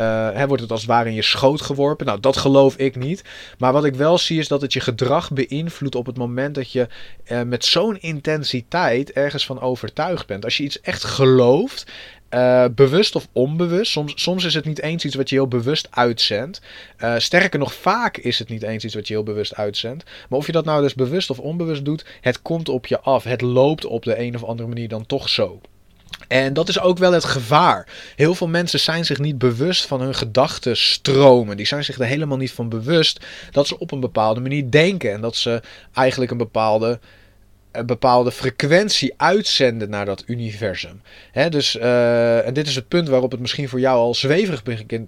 uh, 0.00 0.30
hè, 0.32 0.46
wordt 0.46 0.62
het 0.62 0.70
als 0.70 0.80
het 0.80 0.90
ware 0.90 1.08
in 1.08 1.14
je 1.14 1.22
schoot 1.22 1.60
geworpen. 1.60 2.06
Nou, 2.06 2.20
dat 2.20 2.36
geloof 2.36 2.76
ik 2.76 2.96
niet. 2.96 3.24
Maar 3.58 3.72
wat 3.72 3.84
ik 3.84 3.94
wel 3.94 4.18
zie 4.18 4.38
is 4.38 4.48
dat 4.48 4.60
het 4.60 4.72
je 4.72 4.80
gedrag 4.80 5.30
beïnvloedt 5.30 5.94
op 5.94 6.06
het 6.06 6.16
moment 6.16 6.54
dat 6.54 6.72
je 6.72 6.88
uh, 7.26 7.42
met 7.42 7.64
zo'n 7.64 8.00
intensiteit 8.00 9.12
ergens 9.12 9.46
van 9.46 9.60
overtuigd 9.60 10.26
bent. 10.26 10.44
Als 10.44 10.56
je 10.56 10.64
iets 10.64 10.80
echt 10.80 11.04
gelooft 11.04 11.86
uh, 12.34 12.64
bewust 12.74 13.14
of 13.14 13.28
onbewust. 13.32 13.92
Soms, 13.92 14.12
soms 14.16 14.44
is 14.44 14.54
het 14.54 14.64
niet 14.64 14.80
eens 14.80 15.04
iets 15.04 15.14
wat 15.14 15.28
je 15.28 15.34
heel 15.34 15.48
bewust 15.48 15.88
uitzendt. 15.90 16.60
Uh, 16.98 17.14
sterker 17.18 17.58
nog, 17.58 17.74
vaak 17.74 18.16
is 18.16 18.38
het 18.38 18.48
niet 18.48 18.62
eens 18.62 18.84
iets 18.84 18.94
wat 18.94 19.08
je 19.08 19.14
heel 19.14 19.22
bewust 19.22 19.54
uitzendt. 19.54 20.04
Maar 20.28 20.38
of 20.38 20.46
je 20.46 20.52
dat 20.52 20.64
nou 20.64 20.82
dus 20.82 20.94
bewust 20.94 21.30
of 21.30 21.38
onbewust 21.38 21.84
doet, 21.84 22.04
het 22.20 22.42
komt 22.42 22.68
op 22.68 22.86
je 22.86 23.00
af. 23.00 23.24
Het 23.24 23.40
loopt 23.40 23.84
op 23.84 24.04
de 24.04 24.18
een 24.18 24.34
of 24.34 24.44
andere 24.44 24.68
manier 24.68 24.88
dan 24.88 25.06
toch 25.06 25.28
zo. 25.28 25.60
En 26.28 26.52
dat 26.52 26.68
is 26.68 26.80
ook 26.80 26.98
wel 26.98 27.12
het 27.12 27.24
gevaar. 27.24 27.88
Heel 28.16 28.34
veel 28.34 28.48
mensen 28.48 28.80
zijn 28.80 29.04
zich 29.04 29.18
niet 29.18 29.38
bewust 29.38 29.86
van 29.86 30.00
hun 30.00 30.14
gedachtenstromen. 30.14 31.56
Die 31.56 31.66
zijn 31.66 31.84
zich 31.84 31.98
er 31.98 32.04
helemaal 32.04 32.36
niet 32.36 32.52
van 32.52 32.68
bewust 32.68 33.20
dat 33.50 33.66
ze 33.66 33.78
op 33.78 33.92
een 33.92 34.00
bepaalde 34.00 34.40
manier 34.40 34.70
denken. 34.70 35.12
En 35.12 35.20
dat 35.20 35.36
ze 35.36 35.62
eigenlijk 35.92 36.30
een 36.30 36.36
bepaalde 36.36 36.98
een 37.72 37.86
bepaalde 37.86 38.32
frequentie 38.32 39.14
uitzenden 39.16 39.90
naar 39.90 40.04
dat 40.04 40.24
universum. 40.26 41.02
Dus, 41.48 41.76
uh, 41.76 42.46
en 42.46 42.54
dit 42.54 42.66
is 42.66 42.74
het 42.74 42.88
punt 42.88 43.08
waarop 43.08 43.30
het 43.30 43.40
misschien 43.40 43.68
voor 43.68 43.80
jou 43.80 43.98
al 43.98 44.14
zweverig 44.14 44.62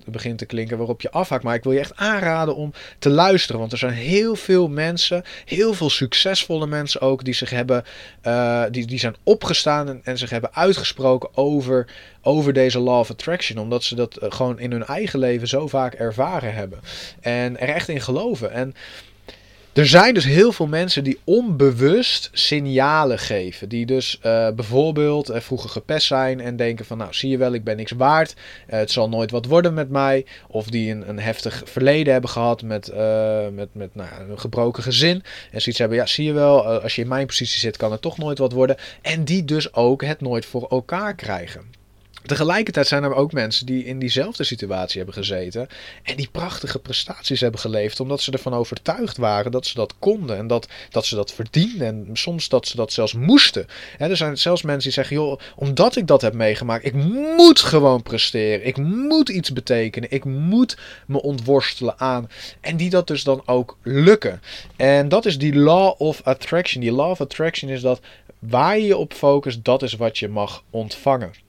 begint, 0.04 0.38
te 0.38 0.46
klinken, 0.46 0.76
waarop 0.76 1.00
je 1.00 1.10
afhaakt. 1.10 1.42
Maar 1.42 1.54
ik 1.54 1.62
wil 1.62 1.72
je 1.72 1.78
echt 1.78 1.96
aanraden 1.96 2.56
om 2.56 2.72
te 2.98 3.10
luisteren. 3.10 3.60
Want 3.60 3.72
er 3.72 3.78
zijn 3.78 3.92
heel 3.92 4.36
veel 4.36 4.68
mensen, 4.68 5.24
heel 5.44 5.74
veel 5.74 5.90
succesvolle 5.90 6.66
mensen 6.66 7.00
ook, 7.00 7.24
die 7.24 7.34
zich 7.34 7.50
hebben, 7.50 7.84
uh, 8.26 8.64
die, 8.70 8.86
die 8.86 8.98
zijn 8.98 9.16
opgestaan 9.22 9.88
en, 9.88 10.00
en 10.04 10.18
zich 10.18 10.30
hebben 10.30 10.54
uitgesproken 10.54 11.36
over, 11.36 11.86
over 12.22 12.52
deze 12.52 12.78
law 12.78 12.98
of 12.98 13.10
attraction. 13.10 13.58
Omdat 13.58 13.84
ze 13.84 13.94
dat 13.94 14.22
uh, 14.22 14.30
gewoon 14.30 14.58
in 14.58 14.72
hun 14.72 14.84
eigen 14.84 15.18
leven 15.18 15.48
zo 15.48 15.68
vaak 15.68 15.94
ervaren 15.94 16.54
hebben. 16.54 16.80
En 17.20 17.60
er 17.60 17.68
echt 17.68 17.88
in 17.88 18.00
geloven. 18.00 18.52
En 18.52 18.74
er 19.72 19.86
zijn 19.86 20.14
dus 20.14 20.24
heel 20.24 20.52
veel 20.52 20.66
mensen 20.66 21.04
die 21.04 21.20
onbewust 21.24 22.30
signalen 22.32 23.18
geven. 23.18 23.68
Die 23.68 23.86
dus 23.86 24.18
uh, 24.26 24.50
bijvoorbeeld 24.50 25.30
uh, 25.30 25.36
vroeger 25.36 25.70
gepest 25.70 26.06
zijn 26.06 26.40
en 26.40 26.56
denken 26.56 26.84
van 26.84 26.98
nou 26.98 27.14
zie 27.14 27.30
je 27.30 27.36
wel 27.36 27.52
ik 27.52 27.64
ben 27.64 27.76
niks 27.76 27.92
waard. 27.92 28.34
Uh, 28.34 28.78
het 28.78 28.90
zal 28.90 29.08
nooit 29.08 29.30
wat 29.30 29.46
worden 29.46 29.74
met 29.74 29.90
mij. 29.90 30.26
Of 30.48 30.66
die 30.66 30.90
een, 30.90 31.08
een 31.08 31.18
heftig 31.18 31.62
verleden 31.64 32.12
hebben 32.12 32.30
gehad 32.30 32.62
met, 32.62 32.92
met, 33.52 33.68
met 33.72 33.94
nou, 33.94 34.08
een 34.30 34.40
gebroken 34.40 34.82
gezin. 34.82 35.22
En 35.50 35.60
zoiets 35.60 35.78
hebben 35.78 35.98
ja 35.98 36.06
zie 36.06 36.24
je 36.24 36.32
wel 36.32 36.66
als 36.66 36.94
je 36.94 37.02
in 37.02 37.08
mijn 37.08 37.26
positie 37.26 37.60
zit 37.60 37.76
kan 37.76 37.92
het 37.92 38.00
toch 38.00 38.18
nooit 38.18 38.38
wat 38.38 38.52
worden. 38.52 38.76
En 39.02 39.24
die 39.24 39.44
dus 39.44 39.74
ook 39.74 40.04
het 40.04 40.20
nooit 40.20 40.46
voor 40.46 40.66
elkaar 40.68 41.14
krijgen. 41.14 41.81
Tegelijkertijd 42.26 42.86
zijn 42.86 43.02
er 43.02 43.14
ook 43.14 43.32
mensen 43.32 43.66
die 43.66 43.84
in 43.84 43.98
diezelfde 43.98 44.44
situatie 44.44 44.96
hebben 44.96 45.14
gezeten 45.14 45.68
en 46.02 46.16
die 46.16 46.28
prachtige 46.32 46.78
prestaties 46.78 47.40
hebben 47.40 47.60
geleverd 47.60 48.00
omdat 48.00 48.20
ze 48.20 48.32
ervan 48.32 48.54
overtuigd 48.54 49.16
waren 49.16 49.52
dat 49.52 49.66
ze 49.66 49.74
dat 49.74 49.94
konden 49.98 50.36
en 50.36 50.46
dat, 50.46 50.68
dat 50.90 51.06
ze 51.06 51.14
dat 51.14 51.32
verdienden 51.32 51.86
en 51.86 52.16
soms 52.16 52.48
dat 52.48 52.66
ze 52.66 52.76
dat 52.76 52.92
zelfs 52.92 53.12
moesten. 53.12 53.66
er 53.98 54.16
zijn 54.16 54.38
zelfs 54.38 54.62
mensen 54.62 54.82
die 54.82 54.92
zeggen, 54.92 55.16
joh, 55.16 55.40
omdat 55.56 55.96
ik 55.96 56.06
dat 56.06 56.20
heb 56.20 56.34
meegemaakt, 56.34 56.84
ik 56.84 56.94
moet 57.36 57.60
gewoon 57.60 58.02
presteren, 58.02 58.66
ik 58.66 58.76
moet 58.76 59.28
iets 59.28 59.52
betekenen, 59.52 60.10
ik 60.10 60.24
moet 60.24 60.76
me 61.06 61.22
ontworstelen 61.22 61.98
aan 61.98 62.30
en 62.60 62.76
die 62.76 62.90
dat 62.90 63.06
dus 63.06 63.24
dan 63.24 63.42
ook 63.46 63.76
lukken. 63.82 64.40
En 64.76 65.08
dat 65.08 65.26
is 65.26 65.38
die 65.38 65.54
law 65.54 66.00
of 66.00 66.20
attraction. 66.24 66.82
Die 66.82 66.92
law 66.92 67.10
of 67.10 67.20
attraction 67.20 67.70
is 67.70 67.80
dat 67.80 68.00
waar 68.38 68.78
je 68.78 68.86
je 68.86 68.96
op 68.96 69.12
focust, 69.12 69.64
dat 69.64 69.82
is 69.82 69.94
wat 69.94 70.18
je 70.18 70.28
mag 70.28 70.62
ontvangen. 70.70 71.41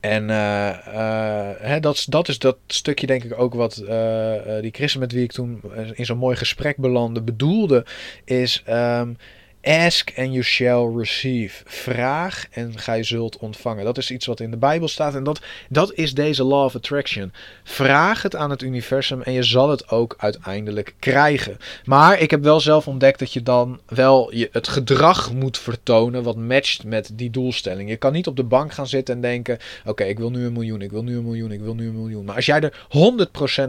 En 0.00 0.28
uh, 0.28 0.68
uh, 0.88 1.50
hè, 1.58 1.80
dat, 1.80 2.06
dat 2.08 2.28
is 2.28 2.38
dat 2.38 2.56
stukje 2.66 3.06
denk 3.06 3.24
ik 3.24 3.38
ook 3.38 3.54
wat 3.54 3.82
uh, 3.88 4.60
die 4.60 4.72
christen 4.72 5.00
met 5.00 5.12
wie 5.12 5.22
ik 5.22 5.32
toen 5.32 5.62
in 5.92 6.04
zo'n 6.04 6.18
mooi 6.18 6.36
gesprek 6.36 6.76
belandde 6.76 7.22
bedoelde. 7.22 7.86
Is 8.24 8.62
um, 8.68 9.16
Ask 9.64 10.12
and 10.18 10.32
you 10.32 10.42
shall 10.42 10.92
receive. 10.96 11.62
Vraag 11.64 12.46
en 12.50 12.78
gij 12.78 13.02
zult 13.02 13.36
ontvangen. 13.36 13.84
Dat 13.84 13.98
is 13.98 14.10
iets 14.10 14.26
wat 14.26 14.40
in 14.40 14.50
de 14.50 14.56
Bijbel 14.56 14.88
staat 14.88 15.14
en 15.14 15.24
dat, 15.24 15.40
dat 15.68 15.92
is 15.94 16.14
deze 16.14 16.44
law 16.44 16.64
of 16.64 16.74
attraction. 16.74 17.32
Vraag 17.62 18.22
het 18.22 18.36
aan 18.36 18.50
het 18.50 18.62
universum 18.62 19.22
en 19.22 19.32
je 19.32 19.42
zal 19.42 19.70
het 19.70 19.90
ook 19.90 20.14
uiteindelijk 20.18 20.94
krijgen. 20.98 21.58
Maar 21.84 22.20
ik 22.20 22.30
heb 22.30 22.42
wel 22.42 22.60
zelf 22.60 22.88
ontdekt 22.88 23.18
dat 23.18 23.32
je 23.32 23.42
dan 23.42 23.80
wel 23.86 24.34
je, 24.34 24.48
het 24.52 24.68
gedrag 24.68 25.32
moet 25.32 25.58
vertonen 25.58 26.22
wat 26.22 26.36
matcht 26.36 26.84
met 26.84 27.10
die 27.12 27.30
doelstelling. 27.30 27.88
Je 27.88 27.96
kan 27.96 28.12
niet 28.12 28.26
op 28.26 28.36
de 28.36 28.44
bank 28.44 28.72
gaan 28.72 28.86
zitten 28.86 29.14
en 29.14 29.20
denken: 29.20 29.58
oké, 29.84 30.04
ik 30.04 30.18
wil 30.18 30.30
nu 30.30 30.44
een 30.44 30.52
miljoen, 30.52 30.82
ik 30.82 30.90
wil 30.90 31.02
nu 31.02 31.16
een 31.16 31.24
miljoen, 31.24 31.52
ik 31.52 31.60
wil 31.60 31.74
nu 31.74 31.86
een 31.86 32.00
miljoen. 32.00 32.24
Maar 32.24 32.36
als 32.36 32.46
jij 32.46 32.60
er 32.60 32.86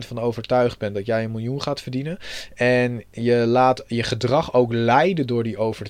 100% 0.03 0.07
van 0.07 0.19
overtuigd 0.19 0.77
bent 0.77 0.95
dat 0.95 1.05
jij 1.05 1.23
een 1.23 1.31
miljoen 1.31 1.61
gaat 1.61 1.81
verdienen 1.81 2.17
en 2.53 3.03
je 3.11 3.35
laat 3.35 3.83
je 3.87 4.03
gedrag 4.03 4.53
ook 4.53 4.73
leiden 4.73 5.27
door 5.27 5.43
die 5.43 5.57
overtuiging 5.57 5.83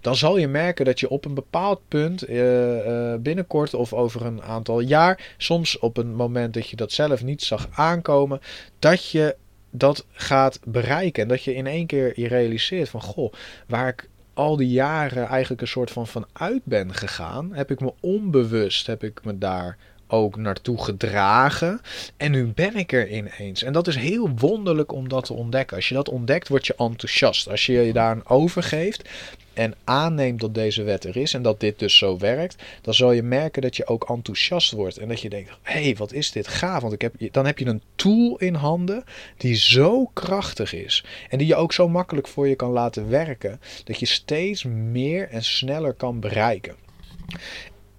dan 0.00 0.16
zal 0.16 0.36
je 0.36 0.48
merken 0.48 0.84
dat 0.84 1.00
je 1.00 1.08
op 1.08 1.24
een 1.24 1.34
bepaald 1.34 1.80
punt 1.88 2.28
uh, 2.28 3.14
binnenkort 3.18 3.74
of 3.74 3.92
over 3.92 4.26
een 4.26 4.42
aantal 4.42 4.80
jaar, 4.80 5.34
soms 5.38 5.78
op 5.78 5.96
een 5.96 6.14
moment 6.14 6.54
dat 6.54 6.68
je 6.68 6.76
dat 6.76 6.92
zelf 6.92 7.24
niet 7.24 7.42
zag 7.42 7.68
aankomen, 7.72 8.40
dat 8.78 9.10
je 9.10 9.36
dat 9.70 10.06
gaat 10.12 10.60
bereiken. 10.64 11.22
En 11.22 11.28
dat 11.28 11.42
je 11.42 11.54
in 11.54 11.66
één 11.66 11.86
keer 11.86 12.20
je 12.20 12.28
realiseert 12.28 12.88
van 12.88 13.02
goh, 13.02 13.32
waar 13.66 13.88
ik 13.88 14.08
al 14.34 14.56
die 14.56 14.70
jaren 14.70 15.26
eigenlijk 15.26 15.60
een 15.60 15.68
soort 15.68 15.90
van 15.90 16.06
vanuit 16.06 16.64
ben 16.64 16.94
gegaan, 16.94 17.54
heb 17.54 17.70
ik 17.70 17.80
me 17.80 17.92
onbewust, 18.00 18.86
heb 18.86 19.04
ik 19.04 19.24
me 19.24 19.38
daar 19.38 19.76
ook 20.08 20.36
naartoe 20.36 20.84
gedragen. 20.84 21.80
En 22.16 22.30
nu 22.30 22.46
ben 22.46 22.76
ik 22.76 22.92
er 22.92 23.10
ineens. 23.10 23.62
En 23.62 23.72
dat 23.72 23.86
is 23.86 23.96
heel 23.96 24.30
wonderlijk 24.36 24.92
om 24.92 25.08
dat 25.08 25.24
te 25.24 25.32
ontdekken. 25.32 25.76
Als 25.76 25.88
je 25.88 25.94
dat 25.94 26.08
ontdekt, 26.08 26.48
word 26.48 26.66
je 26.66 26.74
enthousiast. 26.76 27.48
Als 27.48 27.66
je 27.66 27.72
je 27.72 27.92
daar 27.92 28.10
aan 28.10 28.28
overgeeft 28.28 29.08
en 29.52 29.74
aanneemt 29.84 30.40
dat 30.40 30.54
deze 30.54 30.82
wet 30.82 31.04
er 31.04 31.16
is 31.16 31.34
en 31.34 31.42
dat 31.42 31.60
dit 31.60 31.78
dus 31.78 31.98
zo 31.98 32.18
werkt, 32.18 32.62
dan 32.82 32.94
zal 32.94 33.12
je 33.12 33.22
merken 33.22 33.62
dat 33.62 33.76
je 33.76 33.86
ook 33.86 34.08
enthousiast 34.08 34.72
wordt 34.72 34.96
en 34.96 35.08
dat 35.08 35.20
je 35.20 35.28
denkt: 35.28 35.50
hé, 35.62 35.82
hey, 35.82 35.96
wat 35.96 36.12
is 36.12 36.30
dit 36.30 36.48
gaaf? 36.48 36.80
Want 36.80 36.92
ik 36.92 37.02
heb, 37.02 37.14
dan 37.32 37.46
heb 37.46 37.58
je 37.58 37.66
een 37.66 37.82
tool 37.94 38.36
in 38.38 38.54
handen 38.54 39.04
die 39.36 39.54
zo 39.54 40.10
krachtig 40.12 40.72
is 40.72 41.04
en 41.28 41.38
die 41.38 41.46
je 41.46 41.56
ook 41.56 41.72
zo 41.72 41.88
makkelijk 41.88 42.28
voor 42.28 42.48
je 42.48 42.56
kan 42.56 42.70
laten 42.70 43.08
werken, 43.08 43.60
dat 43.84 44.00
je 44.00 44.06
steeds 44.06 44.64
meer 44.64 45.28
en 45.28 45.44
sneller 45.44 45.92
kan 45.92 46.20
bereiken 46.20 46.74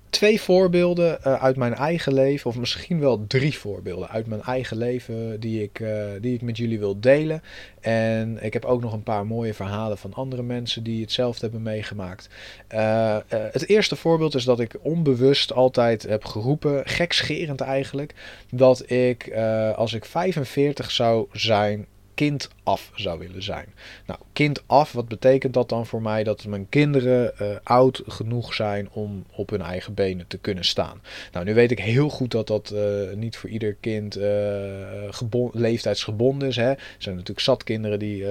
twee 0.10 0.42
voorbeelden 0.42 1.20
uh, 1.28 1.44
uit 1.44 1.56
mijn 1.56 1.74
eigen 1.74 2.14
leven, 2.14 2.50
of 2.50 2.58
misschien 2.58 3.00
wel 3.00 3.26
drie 3.28 3.58
voorbeelden 3.58 4.10
uit 4.10 4.28
mijn 4.28 4.42
eigen 4.42 4.78
leven 4.78 5.40
die 5.40 5.64
ik, 5.64 5.80
uh, 5.80 6.06
die 6.22 6.34
ik 6.34 6.42
met 6.42 6.58
jullie 6.58 6.80
wil 6.80 7.00
delen. 7.00 7.44
En 7.80 8.44
ik 8.44 8.54
heb 8.54 8.66
ook 8.66 8.82
nog 8.82 8.94
een 8.94 9.04
paar 9.04 9.26
mooie 9.26 9.54
verhalen 9.54 9.98
van 9.98 10.14
andere 10.14 10.44
mensen 10.44 10.84
die 10.84 11.02
hetzelfde 11.02 11.42
hebben 11.42 11.62
meegemaakt. 11.62 12.30
Uh, 12.74 13.18
het 13.30 13.70
eerste 13.70 13.96
voorbeeld 13.96 14.36
is 14.36 14.44
dat 14.44 14.60
ik 14.60 14.76
onbewust 14.82 15.54
altijd 15.54 16.04
heb 16.04 16.26
geroepen, 16.26 16.82
gekscherend 16.86 17.62
eigenlijk, 17.62 18.14
dat 18.52 18.92
ik 18.92 19.32
als 19.76 19.94
ik 19.94 20.06
45 20.06 20.92
zou 20.92 21.28
zijn, 21.32 21.88
kind 22.18 22.50
af 22.64 22.92
zou 22.96 23.20
willen 23.20 23.44
zijn. 23.44 23.66
Nou, 24.06 24.20
kind 24.34 24.64
af, 24.66 24.92
wat 24.92 25.08
betekent 25.08 25.54
dat 25.54 25.70
dan 25.70 25.86
voor 25.86 26.02
mij? 26.02 26.24
Dat 26.24 26.46
mijn 26.46 26.70
kinderen 26.70 27.34
uh, 27.42 27.48
oud 27.64 28.02
genoeg 28.08 28.54
zijn 28.54 28.90
om 28.92 29.26
op 29.36 29.50
hun 29.50 29.62
eigen 29.62 29.94
benen 29.94 30.28
te 30.28 30.38
kunnen 30.38 30.66
staan. 30.66 31.02
Nou, 31.32 31.46
nu 31.46 31.54
weet 31.54 31.72
ik 31.72 31.80
heel 31.80 32.10
goed 32.10 32.32
dat 32.32 32.48
dat 32.48 32.72
uh, 32.74 32.82
niet 33.16 33.38
voor 33.38 33.50
ieder 33.50 33.74
kind 33.74 34.18
uh, 34.18 35.52
leeftijdsgebonden 35.52 36.48
is. 36.48 36.56
Hè. 36.56 36.70
Er 36.70 36.96
zijn 36.98 37.16
natuurlijk 37.16 37.46
zat 37.46 37.64
kinderen 37.64 38.00
die 38.00 38.26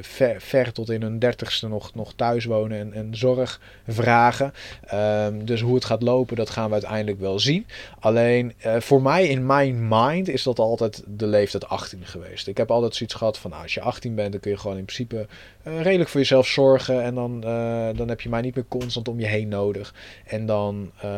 ver, 0.00 0.40
ver, 0.40 0.72
tot 0.72 0.90
in 0.90 1.02
hun 1.02 1.18
dertigste 1.18 1.68
nog, 1.68 1.94
nog 1.94 2.12
thuis 2.14 2.44
wonen 2.44 2.78
en, 2.78 2.92
en 2.92 3.16
zorg 3.16 3.60
vragen. 3.88 4.52
Um, 4.94 5.44
dus 5.44 5.60
hoe 5.60 5.74
het 5.74 5.84
gaat 5.84 6.02
lopen, 6.02 6.36
dat 6.36 6.50
gaan 6.50 6.66
we 6.66 6.72
uiteindelijk 6.72 7.20
wel 7.20 7.38
zien. 7.38 7.66
Alleen 8.00 8.54
voor 8.78 9.02
mij 9.02 9.26
in 9.26 9.46
mijn 9.46 9.88
mind 9.88 10.28
is 10.28 10.42
dat 10.42 10.58
altijd 10.58 11.02
de 11.06 11.26
leeftijd 11.26 11.68
18 11.68 12.06
geweest. 12.06 12.46
Ik 12.46 12.56
heb 12.56 12.70
altijd 12.70 12.94
zoiets 12.94 13.14
gehad 13.14 13.31
van 13.38 13.50
nou, 13.50 13.62
als 13.62 13.74
je 13.74 13.80
18 13.80 14.14
bent, 14.14 14.32
dan 14.32 14.40
kun 14.40 14.50
je 14.50 14.56
gewoon 14.56 14.76
in 14.76 14.84
principe 14.84 15.26
uh, 15.66 15.82
redelijk 15.82 16.10
voor 16.10 16.20
jezelf 16.20 16.46
zorgen. 16.46 17.02
En 17.02 17.14
dan, 17.14 17.42
uh, 17.44 17.88
dan 17.94 18.08
heb 18.08 18.20
je 18.20 18.28
mij 18.28 18.40
niet 18.40 18.54
meer 18.54 18.64
constant 18.68 19.08
om 19.08 19.20
je 19.20 19.26
heen 19.26 19.48
nodig. 19.48 19.94
En 20.24 20.46
dan 20.46 20.90
uh, 21.04 21.10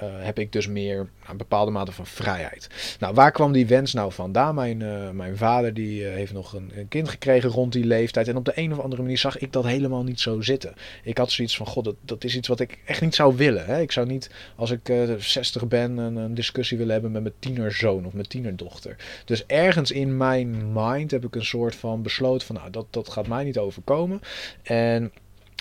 heb 0.00 0.38
ik 0.38 0.52
dus 0.52 0.66
meer 0.66 1.08
een 1.28 1.36
bepaalde 1.36 1.70
mate 1.70 1.92
van 1.92 2.06
vrijheid. 2.06 2.96
Nou, 3.00 3.14
waar 3.14 3.32
kwam 3.32 3.52
die 3.52 3.66
wens 3.66 3.92
nou 3.92 4.12
vandaan? 4.12 4.54
Mijn, 4.54 5.16
mijn 5.16 5.36
vader 5.36 5.74
die 5.74 6.04
heeft 6.04 6.32
nog 6.32 6.52
een, 6.52 6.72
een, 6.74 6.88
kind 6.88 7.08
gekregen 7.08 7.50
rond 7.50 7.72
die 7.72 7.84
leeftijd. 7.84 8.28
En 8.28 8.36
op 8.36 8.44
de 8.44 8.52
een 8.54 8.72
of 8.72 8.78
andere 8.78 9.02
manier 9.02 9.18
zag 9.18 9.38
ik 9.38 9.52
dat 9.52 9.64
helemaal 9.64 10.02
niet 10.02 10.20
zo 10.20 10.40
zitten. 10.40 10.74
Ik 11.02 11.18
had 11.18 11.30
zoiets 11.30 11.56
van, 11.56 11.66
god, 11.66 11.84
dat, 11.84 11.96
dat 12.00 12.24
is 12.24 12.36
iets 12.36 12.48
wat 12.48 12.60
ik 12.60 12.78
echt 12.84 13.00
niet 13.00 13.14
zou 13.14 13.36
willen. 13.36 13.64
Hè? 13.64 13.80
Ik 13.80 13.92
zou 13.92 14.06
niet, 14.06 14.30
als 14.56 14.70
ik 14.70 14.92
60 15.18 15.68
ben, 15.68 15.96
een, 15.96 16.16
een 16.16 16.34
discussie 16.34 16.78
willen 16.78 16.92
hebben 16.92 17.12
met 17.12 17.22
mijn 17.22 17.34
tienerzoon 17.38 18.06
of 18.06 18.12
mijn 18.12 18.28
tienerdochter. 18.28 18.96
Dus 19.24 19.46
ergens 19.46 19.90
in 19.90 20.16
mijn 20.16 20.72
mind 20.72 21.10
heb 21.10 21.24
ik 21.24 21.34
een 21.34 21.44
soort 21.48 21.74
van 21.74 22.02
besloten 22.02 22.46
van, 22.46 22.56
nou, 22.56 22.70
dat, 22.70 22.86
dat 22.90 23.08
gaat 23.08 23.26
mij 23.26 23.44
niet 23.44 23.58
overkomen. 23.58 24.20
En 24.62 25.12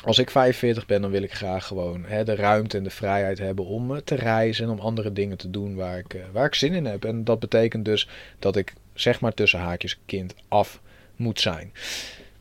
als 0.04 0.18
ik 0.18 0.30
45 0.30 0.86
ben, 0.86 1.02
dan 1.02 1.12
wil 1.12 1.24
ik 1.24 1.34
graag 1.34 1.66
gewoon 1.66 2.04
hè, 2.06 2.24
de 2.24 2.36
ruimte 2.36 2.78
en 2.78 2.84
de 2.84 2.90
vrijheid 2.90 3.38
hebben 3.38 3.66
om 3.66 3.96
eh, 3.96 4.02
te 4.04 4.16
reizen 4.16 4.66
en 4.66 4.72
om 4.72 4.80
andere 4.80 5.14
dingen 5.14 5.38
te 5.38 5.50
doen 5.50 5.76
waar 5.76 5.98
ik, 5.98 6.14
eh, 6.14 6.22
waar 6.32 6.46
ik 6.46 6.56
zin 6.56 6.74
in 6.74 6.86
heb. 6.86 7.06
En 7.06 7.24
dat 7.24 7.40
betekent 7.40 7.86
dus 7.86 8.10
dat 8.40 8.56
ik, 8.56 8.74
zeg 8.94 9.22
maar 9.22 9.34
tussen 9.34 9.60
haakjes, 9.60 10.00
kind 10.06 10.34
af 10.48 10.82
moet 11.16 11.40
zijn. 11.40 11.72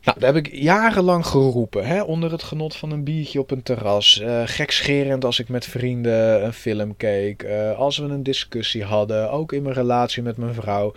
Nou, 0.03 0.19
dat 0.19 0.33
heb 0.33 0.45
ik 0.45 0.53
jarenlang 0.53 1.25
geroepen, 1.25 1.85
hè, 1.85 2.01
onder 2.01 2.31
het 2.31 2.43
genot 2.43 2.75
van 2.75 2.91
een 2.91 3.03
biertje 3.03 3.39
op 3.39 3.51
een 3.51 3.63
terras. 3.63 4.21
Uh, 4.21 4.41
gekscherend 4.45 5.25
als 5.25 5.39
ik 5.39 5.49
met 5.49 5.65
vrienden 5.65 6.45
een 6.45 6.53
film 6.53 6.97
keek. 6.97 7.45
Als 7.77 7.97
we 7.97 8.05
een 8.05 8.23
discussie 8.23 8.83
hadden, 8.83 9.31
ook 9.31 9.51
in 9.53 9.63
mijn 9.63 9.75
relatie 9.75 10.23
met 10.23 10.37
mijn 10.37 10.53
vrouw. 10.53 10.93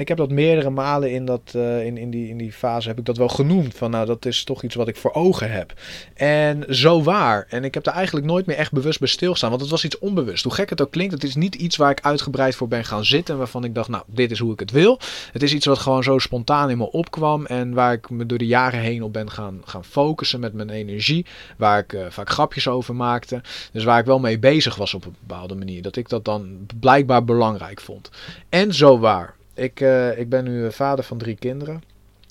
Ik 0.00 0.08
heb 0.08 0.16
dat 0.16 0.30
meerdere 0.30 0.70
malen 0.70 1.10
in, 1.12 1.24
dat, 1.24 1.52
uh, 1.56 1.84
in, 1.84 1.96
in, 1.96 2.10
die, 2.10 2.28
in 2.28 2.36
die 2.36 2.52
fase 2.52 2.88
heb 2.88 2.98
ik 2.98 3.04
dat 3.04 3.16
wel 3.16 3.28
genoemd. 3.28 3.74
Van 3.74 3.90
nou, 3.90 4.06
dat 4.06 4.26
is 4.26 4.44
toch 4.44 4.62
iets 4.62 4.74
wat 4.74 4.88
ik 4.88 4.96
voor 4.96 5.12
ogen 5.12 5.50
heb. 5.50 5.72
En 6.14 6.64
zo 6.68 7.02
waar. 7.02 7.46
En 7.48 7.64
ik 7.64 7.74
heb 7.74 7.84
daar 7.84 7.94
eigenlijk 7.94 8.26
nooit 8.26 8.46
meer 8.46 8.56
echt 8.56 8.72
bewust 8.72 8.98
bij 8.98 9.08
stilstaan. 9.08 9.48
Want 9.48 9.60
het 9.60 9.70
was 9.70 9.84
iets 9.84 9.98
onbewust. 9.98 10.44
Hoe 10.44 10.52
gek 10.54 10.70
het 10.70 10.80
ook 10.80 10.90
klinkt, 10.90 11.12
het 11.12 11.24
is 11.24 11.34
niet 11.34 11.54
iets 11.54 11.76
waar 11.76 11.90
ik 11.90 12.00
uitgebreid 12.00 12.54
voor 12.54 12.68
ben 12.68 12.84
gaan 12.84 13.04
zitten. 13.04 13.38
Waarvan 13.38 13.64
ik 13.64 13.74
dacht, 13.74 13.88
nou, 13.88 14.04
dit 14.06 14.30
is 14.30 14.38
hoe 14.38 14.52
ik 14.52 14.60
het 14.60 14.70
wil. 14.70 14.98
Het 15.32 15.42
is 15.42 15.54
iets 15.54 15.66
wat 15.66 15.78
gewoon 15.78 16.02
zo 16.02 16.18
spontaan 16.18 16.70
in 16.70 16.78
me 16.78 16.90
opkwam. 16.90 17.46
En 17.46 17.74
waar 17.74 17.92
ik 17.92 18.10
me 18.10 18.26
door 18.26 18.38
de 18.38 18.46
jaren 18.46 18.80
heen 18.80 19.02
op 19.02 19.12
ben 19.12 19.30
gaan, 19.30 19.62
gaan 19.64 19.84
focussen 19.84 20.40
met 20.40 20.52
mijn 20.52 20.70
energie. 20.70 21.26
Waar 21.56 21.78
ik 21.78 21.92
uh, 21.92 22.06
vaak 22.08 22.30
grapjes 22.30 22.68
over 22.68 22.94
maakte. 22.94 23.40
Dus 23.72 23.84
waar 23.84 23.98
ik 23.98 24.06
wel 24.06 24.18
mee 24.18 24.38
bezig 24.38 24.76
was 24.76 24.94
op 24.94 25.04
een 25.04 25.16
bepaalde 25.26 25.54
manier. 25.54 25.82
Dat 25.82 25.96
ik 25.96 26.08
dat 26.08 26.24
dan 26.24 26.66
blijkbaar 26.80 27.24
belangrijk 27.24 27.80
vond. 27.80 28.10
En 28.48 28.74
zo 28.74 28.98
waar. 28.98 29.38
Ik, 29.60 29.80
uh, 29.80 30.18
ik 30.18 30.28
ben 30.28 30.44
nu 30.44 30.72
vader 30.72 31.04
van 31.04 31.18
drie 31.18 31.36
kinderen. 31.36 31.82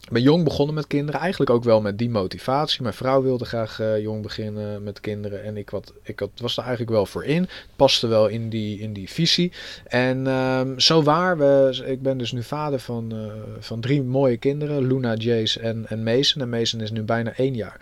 Ik 0.01 0.09
ben 0.11 0.21
jong 0.21 0.43
begonnen 0.43 0.75
met 0.75 0.87
kinderen, 0.87 1.19
eigenlijk 1.19 1.51
ook 1.51 1.63
wel 1.63 1.81
met 1.81 1.97
die 1.97 2.09
motivatie. 2.09 2.81
Mijn 2.81 2.93
vrouw 2.93 3.21
wilde 3.21 3.45
graag 3.45 3.79
uh, 3.79 4.01
jong 4.01 4.21
beginnen 4.21 4.83
met 4.83 4.99
kinderen 4.99 5.43
en 5.43 5.57
ik, 5.57 5.69
wat, 5.69 5.93
ik 6.03 6.19
wat, 6.19 6.29
was 6.35 6.57
er 6.57 6.61
eigenlijk 6.63 6.91
wel 6.91 7.05
voor 7.05 7.23
in. 7.25 7.41
Het 7.41 7.75
paste 7.75 8.07
wel 8.07 8.27
in 8.27 8.49
die, 8.49 8.79
in 8.79 8.93
die 8.93 9.09
visie. 9.09 9.51
En 9.85 10.27
um, 10.27 10.79
zo 10.79 11.03
waar, 11.03 11.37
we, 11.37 11.83
ik 11.85 12.01
ben 12.01 12.17
dus 12.17 12.31
nu 12.31 12.43
vader 12.43 12.79
van, 12.79 13.13
van 13.59 13.79
drie 13.79 14.01
mooie 14.01 14.37
kinderen, 14.37 14.87
Luna, 14.87 15.15
Jace 15.15 15.59
en, 15.59 15.85
en 15.87 16.03
Mason. 16.03 16.41
En 16.41 16.49
Mason 16.49 16.81
is 16.81 16.91
nu 16.91 17.01
bijna 17.01 17.33
één 17.35 17.55
jaar. 17.55 17.77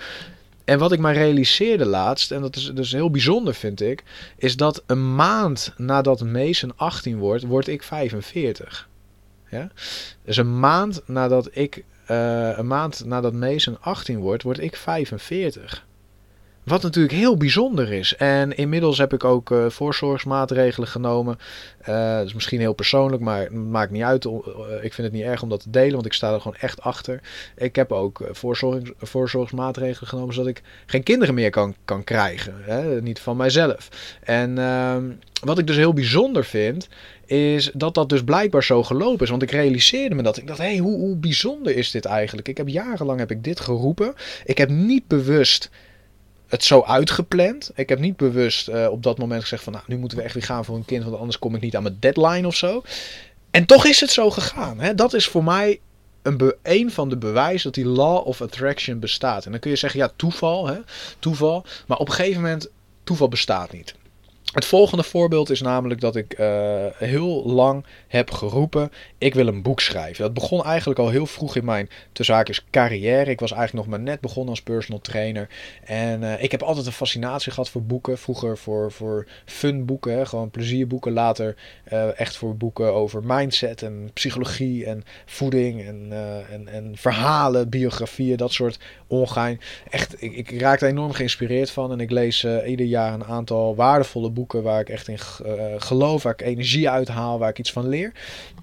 En 0.65 0.79
wat 0.79 0.91
ik 0.91 0.99
mij 0.99 1.13
realiseerde 1.13 1.86
laatst, 1.86 2.31
en 2.31 2.41
dat 2.41 2.55
is 2.55 2.71
dus 2.73 2.91
heel 2.91 3.12
bijzonder 3.12 3.53
vind 3.53 3.81
ik, 3.81 4.03
is 4.38 4.57
dat 4.57 4.83
een 4.86 5.15
maand 5.15 5.73
nadat 5.77 6.23
Mason 6.23 6.73
18 6.75 7.17
wordt, 7.17 7.43
word 7.43 7.67
ik 7.67 7.83
45. 7.83 8.88
Ja? 9.49 9.69
Dus 10.23 10.38
een 10.38 10.60
maand 10.60 11.01
nadat 11.05 11.49
ik, 11.51 11.83
uh, 12.12 12.57
een 12.57 12.67
maand 12.67 13.05
nadat 13.05 13.33
Mason 13.33 13.77
18 13.81 14.19
wordt, 14.19 14.43
word 14.43 14.60
ik 14.60 14.75
45. 14.75 15.86
Wat 16.67 16.81
natuurlijk 16.81 17.13
heel 17.13 17.38
bijzonder 17.38 17.91
is. 17.91 18.15
En 18.15 18.57
inmiddels 18.57 18.97
heb 18.97 19.13
ik 19.13 19.23
ook 19.23 19.49
uh, 19.49 19.69
voorzorgsmaatregelen 19.69 20.88
genomen. 20.88 21.39
Uh, 21.89 22.17
dat 22.17 22.25
is 22.25 22.33
misschien 22.33 22.60
heel 22.60 22.73
persoonlijk, 22.73 23.21
maar 23.21 23.39
het 23.39 23.51
maakt 23.51 23.91
niet 23.91 24.03
uit. 24.03 24.25
ik 24.81 24.93
vind 24.93 24.97
het 24.97 25.12
niet 25.12 25.23
erg 25.23 25.41
om 25.41 25.49
dat 25.49 25.60
te 25.60 25.69
delen, 25.69 25.93
want 25.93 26.05
ik 26.05 26.13
sta 26.13 26.33
er 26.33 26.41
gewoon 26.41 26.57
echt 26.60 26.81
achter. 26.81 27.21
Ik 27.55 27.75
heb 27.75 27.91
ook 27.91 28.21
voorzorg, 28.31 28.81
voorzorgsmaatregelen 28.97 30.10
genomen, 30.10 30.33
zodat 30.33 30.49
ik 30.49 30.62
geen 30.86 31.03
kinderen 31.03 31.33
meer 31.33 31.49
kan, 31.49 31.75
kan 31.86 32.03
krijgen. 32.03 32.53
Hè? 32.62 33.01
Niet 33.01 33.19
van 33.19 33.38
mijzelf. 33.38 33.89
En 34.23 34.57
uh, 34.57 34.95
wat 35.41 35.57
ik 35.57 35.67
dus 35.67 35.75
heel 35.75 35.93
bijzonder 35.93 36.45
vind, 36.45 36.88
is 37.27 37.71
dat 37.73 37.93
dat 37.93 38.09
dus 38.09 38.23
blijkbaar 38.23 38.63
zo 38.63 38.83
gelopen 38.83 39.23
is. 39.23 39.29
Want 39.29 39.41
ik 39.41 39.51
realiseerde 39.51 40.15
me 40.15 40.23
dat. 40.23 40.37
Ik 40.37 40.47
dacht, 40.47 40.59
hé, 40.59 40.65
hey, 40.65 40.77
hoe, 40.77 41.15
bijzonder 41.15 41.75
is 41.75 41.91
dit 41.91 42.05
eigenlijk? 42.05 42.47
Ik 42.47 42.57
heb 42.57 42.67
jarenlang 42.67 43.19
heb 43.19 43.31
ik 43.31 43.43
dit 43.43 43.59
geroepen. 43.59 44.13
Ik 44.45 44.57
heb 44.57 44.69
niet 44.69 45.07
bewust 45.07 45.69
het 46.47 46.63
zo 46.63 46.81
uitgepland. 46.81 47.71
Ik 47.75 47.89
heb 47.89 47.99
niet 47.99 48.17
bewust 48.17 48.69
uh, 48.69 48.87
op 48.91 49.03
dat 49.03 49.17
moment 49.17 49.41
gezegd 49.41 49.63
van, 49.63 49.73
nou, 49.73 49.85
nu 49.87 49.97
moeten 49.97 50.17
we 50.17 50.23
echt 50.23 50.33
weer 50.33 50.43
gaan 50.43 50.65
voor 50.65 50.75
een 50.75 50.85
kind, 50.85 51.03
want 51.03 51.17
anders 51.17 51.39
kom 51.39 51.55
ik 51.55 51.61
niet 51.61 51.75
aan 51.75 51.83
mijn 51.83 51.97
deadline 51.99 52.47
of 52.47 52.55
zo. 52.55 52.83
En 53.51 53.65
toch 53.65 53.85
is 53.85 53.99
het 53.99 54.11
zo 54.11 54.29
gegaan. 54.29 54.79
Hè? 54.79 54.95
Dat 54.95 55.13
is 55.13 55.27
voor 55.27 55.43
mij 55.43 55.79
een, 56.21 56.53
een 56.63 56.91
van 56.91 57.09
de 57.09 57.17
bewijzen 57.17 57.63
dat 57.63 57.83
die 57.83 57.91
law 57.93 58.27
of 58.27 58.41
attraction 58.41 58.99
bestaat. 58.99 59.45
En 59.45 59.51
dan 59.51 59.59
kun 59.59 59.71
je 59.71 59.77
zeggen, 59.77 59.99
ja, 59.99 60.11
toeval, 60.15 60.67
hè? 60.67 60.77
toeval. 61.19 61.65
Maar 61.87 61.97
op 61.97 62.07
een 62.07 62.13
gegeven 62.13 62.41
moment, 62.41 62.69
toeval 63.03 63.27
bestaat 63.27 63.71
niet. 63.71 63.95
Het 64.53 64.65
volgende 64.65 65.03
voorbeeld 65.03 65.49
is 65.49 65.62
namelijk 65.62 66.01
dat 66.01 66.15
ik 66.15 66.39
uh, 66.39 66.86
heel 66.93 67.45
lang 67.45 67.86
heb 68.07 68.31
geroepen: 68.31 68.91
ik 69.17 69.33
wil 69.33 69.47
een 69.47 69.62
boek 69.62 69.79
schrijven. 69.79 70.23
Dat 70.23 70.33
begon 70.33 70.63
eigenlijk 70.63 70.99
al 70.99 71.10
heel 71.10 71.25
vroeg 71.25 71.55
in 71.55 71.65
mijn 71.65 71.89
zaakjes 72.13 72.65
carrière. 72.71 73.29
Ik 73.29 73.39
was 73.39 73.51
eigenlijk 73.51 73.88
nog 73.88 73.97
maar 73.97 74.05
net 74.05 74.21
begonnen 74.21 74.49
als 74.49 74.62
personal 74.62 75.01
trainer. 75.01 75.49
En 75.83 76.21
uh, 76.21 76.43
ik 76.43 76.51
heb 76.51 76.63
altijd 76.63 76.86
een 76.86 76.91
fascinatie 76.91 77.51
gehad 77.51 77.69
voor 77.69 77.83
boeken. 77.83 78.17
Vroeger 78.17 78.57
voor, 78.57 78.91
voor 78.91 79.27
fun 79.45 79.86
boeken, 79.86 80.27
gewoon 80.27 80.49
plezierboeken. 80.49 81.12
Later 81.12 81.55
uh, 81.93 82.19
echt 82.19 82.38
voor 82.38 82.57
boeken 82.57 82.93
over 82.93 83.23
mindset 83.23 83.81
en 83.81 84.10
psychologie 84.13 84.86
en 84.86 85.03
voeding 85.25 85.86
en, 85.86 86.07
en, 86.51 86.67
en 86.67 86.91
verhalen, 86.95 87.69
biografieën, 87.69 88.38
dat 88.38 88.51
soort 88.51 88.79
ongein. 89.07 89.60
Echt, 89.89 90.21
ik, 90.21 90.36
ik 90.36 90.60
raak 90.60 90.81
enorm 90.81 91.12
geïnspireerd 91.12 91.69
van. 91.69 91.91
En 91.91 91.99
ik 91.99 92.12
lees 92.12 92.45
ieder 92.65 92.86
jaar 92.86 93.13
een 93.13 93.25
aantal 93.25 93.75
waardevolle 93.75 94.29
boeken 94.29 94.37
waar 94.45 94.80
ik 94.80 94.89
echt 94.89 95.08
in 95.08 95.19
uh, 95.45 95.63
geloof, 95.78 96.23
waar 96.23 96.34
ik 96.34 96.41
energie 96.41 96.89
uit 96.89 97.08
haal, 97.08 97.39
waar 97.39 97.50
ik 97.50 97.60
iets 97.60 97.71
van 97.71 97.88
leer. 97.88 98.12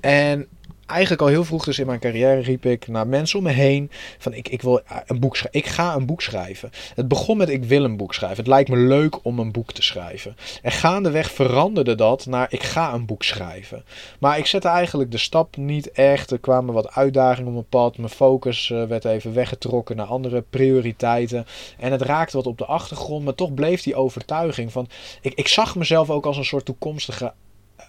En 0.00 0.46
eigenlijk 0.86 1.22
al 1.22 1.28
heel 1.28 1.44
vroeg 1.44 1.64
dus 1.64 1.78
in 1.78 1.86
mijn 1.86 2.00
carrière 2.00 2.40
riep 2.40 2.64
ik 2.64 2.88
naar 2.88 3.06
mensen 3.06 3.38
om 3.38 3.44
me 3.44 3.50
heen 3.50 3.90
van 4.18 4.34
ik, 4.34 4.48
ik 4.48 4.62
wil 4.62 4.80
een 5.06 5.20
boek 5.20 5.36
schrijven. 5.36 5.60
Ik 5.60 5.66
ga 5.66 5.94
een 5.94 6.06
boek 6.06 6.22
schrijven. 6.22 6.70
Het 6.94 7.08
begon 7.08 7.36
met 7.36 7.48
ik 7.48 7.64
wil 7.64 7.84
een 7.84 7.96
boek 7.96 8.14
schrijven. 8.14 8.38
Het 8.38 8.46
lijkt 8.46 8.68
me 8.68 8.76
leuk 8.76 9.24
om 9.24 9.38
een 9.38 9.52
boek 9.52 9.72
te 9.72 9.82
schrijven. 9.82 10.36
En 10.62 10.72
gaandeweg 10.72 11.30
veranderde 11.30 11.94
dat 11.94 12.26
naar 12.26 12.46
ik 12.50 12.62
ga 12.62 12.92
een 12.92 13.06
boek 13.06 13.22
schrijven. 13.22 13.84
Maar 14.18 14.38
ik 14.38 14.46
zette 14.46 14.68
eigenlijk 14.68 15.10
de 15.10 15.18
stap 15.18 15.56
niet 15.56 15.92
echt. 15.92 16.30
Er 16.30 16.38
kwamen 16.38 16.74
wat 16.74 16.94
uitdagingen 16.94 17.48
op 17.48 17.54
mijn 17.54 17.68
pad. 17.68 17.96
Mijn 17.96 18.08
focus 18.08 18.70
eh, 18.70 18.84
werd 18.84 19.04
even 19.04 19.34
weggetrokken 19.34 19.96
naar 19.96 20.06
andere 20.06 20.44
prioriteiten. 20.50 21.46
En 21.78 21.92
het 21.92 22.02
raakte 22.02 22.36
wat 22.36 22.46
op 22.46 22.58
de 22.58 22.64
achtergrond. 22.64 23.24
Maar 23.24 23.34
toch 23.34 23.54
bleef 23.54 23.82
die 23.82 23.94
overtuiging 23.94 24.72
van 24.72 24.88
ik, 25.20 25.34
ik 25.34 25.48
zag 25.48 25.76
mezelf 25.76 26.10
ook 26.10 26.26
als 26.26 26.36
een 26.36 26.44
soort 26.44 26.64
toekomstige 26.64 27.32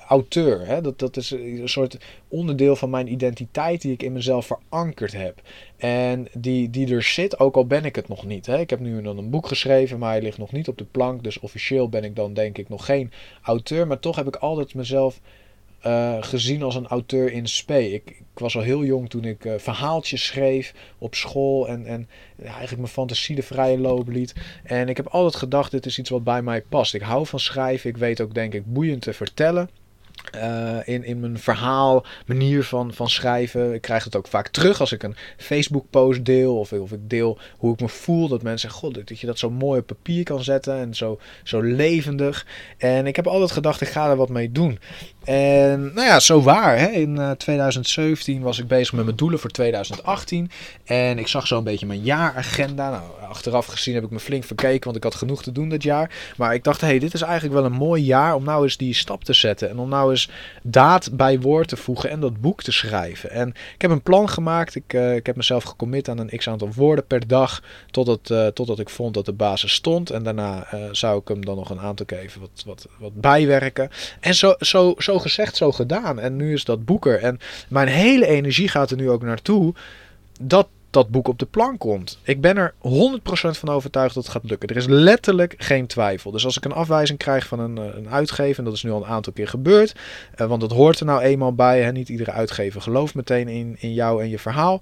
auteur. 0.08 0.68
Hè? 0.68 0.82
Dat, 0.82 1.00
dat 1.00 1.18
is 1.18 1.32
een 1.32 1.70
soort 1.70 1.98
onderdeel 2.28 2.76
van 2.76 2.90
mijn 2.90 3.12
identiteit 3.12 3.82
die 3.82 3.92
ik 3.92 4.04
in 4.04 4.14
mezelf 4.14 4.46
verankerd 4.46 5.14
heb. 5.14 5.42
En 5.78 6.28
die, 6.34 6.70
die 6.70 6.94
er 6.94 7.04
zit, 7.04 7.40
ook 7.40 7.56
al 7.56 7.66
ben 7.66 7.86
ik 7.86 7.96
het 7.96 8.08
nog 8.08 8.26
niet. 8.26 8.46
Hè? 8.46 8.60
Ik 8.60 8.70
heb 8.70 8.80
nu 8.80 9.02
dan 9.02 9.18
een 9.18 9.30
boek 9.30 9.48
geschreven, 9.48 10.00
maar 10.00 10.12
hij 10.12 10.22
ligt 10.22 10.38
nog 10.38 10.52
niet 10.52 10.68
op 10.68 10.78
de 10.78 10.86
plank. 10.86 11.24
Dus 11.24 11.40
officieel 11.40 11.90
ben 11.90 12.04
ik 12.04 12.16
dan 12.16 12.34
denk 12.34 12.58
ik 12.58 12.70
nog 12.70 12.86
geen 12.86 13.12
auteur. 13.42 13.88
Maar 13.88 14.00
toch 14.00 14.16
heb 14.16 14.28
ik 14.28 14.36
altijd 14.36 14.74
mezelf 14.74 15.20
uh, 15.88 16.18
gezien 16.20 16.64
als 16.64 16.76
een 16.76 16.88
auteur 16.88 17.32
in 17.32 17.48
spe. 17.48 17.94
Ik, 17.94 18.10
ik, 18.10 18.40
was 18.40 18.56
al 18.56 18.62
heel 18.62 18.84
jong 18.84 19.10
toen 19.10 19.24
ik 19.24 19.46
uh, 19.46 19.54
verhaaltjes 19.58 20.26
schreef 20.26 20.74
op 20.98 21.16
school 21.16 21.68
en, 21.68 21.86
en 21.86 22.10
eigenlijk 22.44 22.78
mijn 22.78 22.88
fantasie 22.88 23.36
de 23.36 23.44
vrije 23.44 23.80
loop 23.80 24.08
liet. 24.08 24.36
En 24.64 24.90
ik 24.90 24.98
heb 24.98 25.08
altijd 25.08 25.36
gedacht, 25.36 25.72
dit 25.72 25.86
is 25.86 26.00
iets 26.00 26.10
wat 26.10 26.24
bij 26.24 26.42
mij 26.42 26.62
past. 26.62 26.94
Ik 26.94 27.02
hou 27.02 27.26
van 27.26 27.40
schrijven, 27.40 27.90
ik 27.90 27.98
weet 27.98 28.22
ook 28.22 28.34
denk 28.34 28.54
ik 28.54 28.74
boeiend 28.74 29.02
te 29.02 29.14
vertellen. 29.14 29.70
Uh, 30.36 30.78
in, 30.84 31.04
in 31.04 31.20
mijn 31.20 31.40
verhaal, 31.40 32.06
manier 32.26 32.64
van, 32.64 32.94
van 32.94 33.10
schrijven. 33.10 33.74
Ik 33.74 33.82
krijg 33.82 34.04
het 34.04 34.16
ook 34.16 34.28
vaak 34.28 34.48
terug 34.48 34.80
als 34.80 34.92
ik 34.92 35.04
een 35.04 35.16
Facebook 35.38 35.86
post 35.90 36.26
deel. 36.26 36.60
Of, 36.60 36.72
of 36.72 36.92
ik 36.92 37.10
deel 37.10 37.38
hoe 37.58 37.74
ik 37.74 37.80
me 37.80 37.90
voel. 37.90 38.28
Dat 38.28 38.42
mensen 38.42 38.70
zeggen, 38.70 38.80
god, 38.80 39.08
dat 39.08 39.20
je 39.20 39.28
dat 39.28 39.40
zo 39.40 39.50
mooi 39.50 39.80
op 39.80 39.88
papier 39.88 40.24
kan 40.24 40.44
zetten. 40.44 40.78
En 40.78 40.94
zo, 40.94 41.20
zo 41.44 41.62
levendig. 41.62 42.46
En 42.78 43.08
ik 43.08 43.16
heb 43.16 43.28
altijd 43.28 43.52
gedacht, 43.52 43.82
ik 43.82 43.88
ga 43.88 44.10
er 44.10 44.16
wat 44.16 44.30
mee 44.30 44.52
doen. 44.52 44.80
En 45.24 45.94
nou 45.94 46.08
ja, 46.08 46.20
zo 46.20 46.42
waar. 46.42 46.80
Hè? 46.80 46.88
In 46.88 47.16
uh, 47.16 47.32
2017 47.32 48.42
was 48.42 48.60
ik 48.60 48.68
bezig 48.68 48.94
met 48.94 49.06
mijn 49.06 49.18
doelen 49.18 49.40
voor 49.40 49.50
2018. 49.50 50.52
En 50.84 51.20
ik 51.20 51.28
zag 51.28 51.48
zo 51.48 51.58
een 51.58 51.64
beetje 51.64 51.86
mijn 51.86 52.02
jaaragenda. 52.02 52.90
Nou, 52.90 53.04
achteraf 53.30 53.66
gezien 53.66 53.96
heb 53.96 54.04
ik 54.04 54.10
me 54.10 54.20
flink 54.20 54.44
verkeken, 54.44 54.84
want 54.84 54.96
ik 54.96 55.04
had 55.04 55.16
genoeg 55.16 55.44
te 55.44 55.52
doen 55.52 55.70
dit 55.70 55.84
jaar. 55.84 56.12
Maar 56.38 56.54
ik 56.54 56.64
dacht, 56.64 56.82
hé, 56.82 56.88
hey, 56.88 57.00
dit 57.00 57.14
is 57.14 57.22
eigenlijk 57.22 57.54
wel 57.54 57.66
een 57.66 57.72
mooi 57.72 58.04
jaar 58.04 58.36
om 58.36 58.44
nou 58.44 58.64
eens 58.64 58.78
die 58.78 58.94
stap 58.94 59.24
te 59.24 59.34
zetten. 59.34 59.70
En 59.70 59.78
om 59.78 59.90
nou 59.90 60.12
eens 60.12 60.15
daad 60.64 61.10
bij 61.12 61.40
woord 61.40 61.68
te 61.68 61.78
voegen 61.78 62.10
en 62.10 62.20
dat 62.20 62.42
boek 62.42 62.64
te 62.64 62.72
schrijven. 62.72 63.30
En 63.32 63.50
ik 63.50 63.82
heb 63.82 63.92
een 63.92 64.02
plan 64.02 64.30
gemaakt. 64.30 64.76
Ik, 64.76 64.94
uh, 64.94 65.16
ik 65.16 65.26
heb 65.26 65.36
mezelf 65.36 65.64
gecommit 65.64 66.10
aan 66.10 66.18
een 66.18 66.38
x 66.38 66.50
aantal 66.50 66.70
woorden 66.76 67.08
per 67.08 67.28
dag. 67.28 67.64
Totdat, 67.92 68.30
uh, 68.30 68.48
totdat 68.48 68.80
ik 68.80 68.90
vond 68.90 69.14
dat 69.14 69.26
de 69.26 69.34
basis 69.34 69.74
stond. 69.74 70.10
En 70.10 70.24
daarna 70.24 70.68
uh, 70.74 70.84
zou 70.92 71.20
ik 71.20 71.28
hem 71.28 71.46
dan 71.46 71.56
nog 71.56 71.70
een 71.70 71.80
aantal 71.80 72.06
keer 72.06 72.34
wat, 72.40 72.64
wat, 72.66 72.88
wat 73.00 73.22
bijwerken. 73.22 73.90
En 74.20 74.36
zo, 74.36 74.56
zo, 74.60 74.94
zo 74.98 75.20
gezegd, 75.20 75.56
zo 75.56 75.72
gedaan. 75.72 76.20
En 76.20 76.36
nu 76.36 76.54
is 76.54 76.64
dat 76.64 76.86
boeker. 76.86 77.20
En 77.20 77.40
mijn 77.68 77.88
hele 77.88 78.28
energie 78.28 78.68
gaat 78.68 78.92
er 78.92 78.98
nu 78.98 79.10
ook 79.10 79.24
naartoe. 79.24 79.74
Dat 80.40 80.68
dat 80.96 81.10
boek 81.10 81.28
op 81.28 81.40
de 81.40 81.46
plank 81.46 81.80
komt. 81.80 82.20
Ik 82.24 82.42
ben 82.42 82.58
er 82.58 82.74
100% 82.78 82.80
van 83.52 83.70
overtuigd 83.70 84.16
dat 84.16 84.24
het 84.24 84.32
gaat 84.32 84.50
lukken. 84.50 84.70
Er 84.70 84.76
is 84.76 84.88
letterlijk 84.88 85.56
geen 85.58 85.88
twijfel. 85.88 86.32
Dus 86.32 86.46
als 86.46 86.58
ik 86.58 86.66
een 86.66 86.72
afwijzing 86.72 87.20
krijg 87.20 87.48
van 87.48 87.60
een, 87.60 87.78
een 87.78 88.10
uitgever, 88.10 88.58
en 88.60 88.64
dat 88.64 88.74
is 88.74 88.84
nu 88.84 88.92
al 88.92 89.04
een 89.04 89.10
aantal 89.10 89.34
keer 89.34 89.48
gebeurd, 89.48 89.96
uh, 90.38 90.48
want 90.48 90.62
dat 90.62 90.72
hoort 90.72 91.00
er 91.00 91.06
nou 91.06 91.22
eenmaal 91.22 91.54
bij. 91.54 91.82
Hè? 91.82 91.92
Niet 91.92 92.10
iedere 92.10 92.32
uitgever 92.32 92.82
gelooft 92.82 93.16
meteen 93.16 93.48
in, 93.48 93.76
in 93.80 93.94
jou 93.94 94.22
en 94.22 94.30
je 94.30 94.40
verhaal 94.40 94.82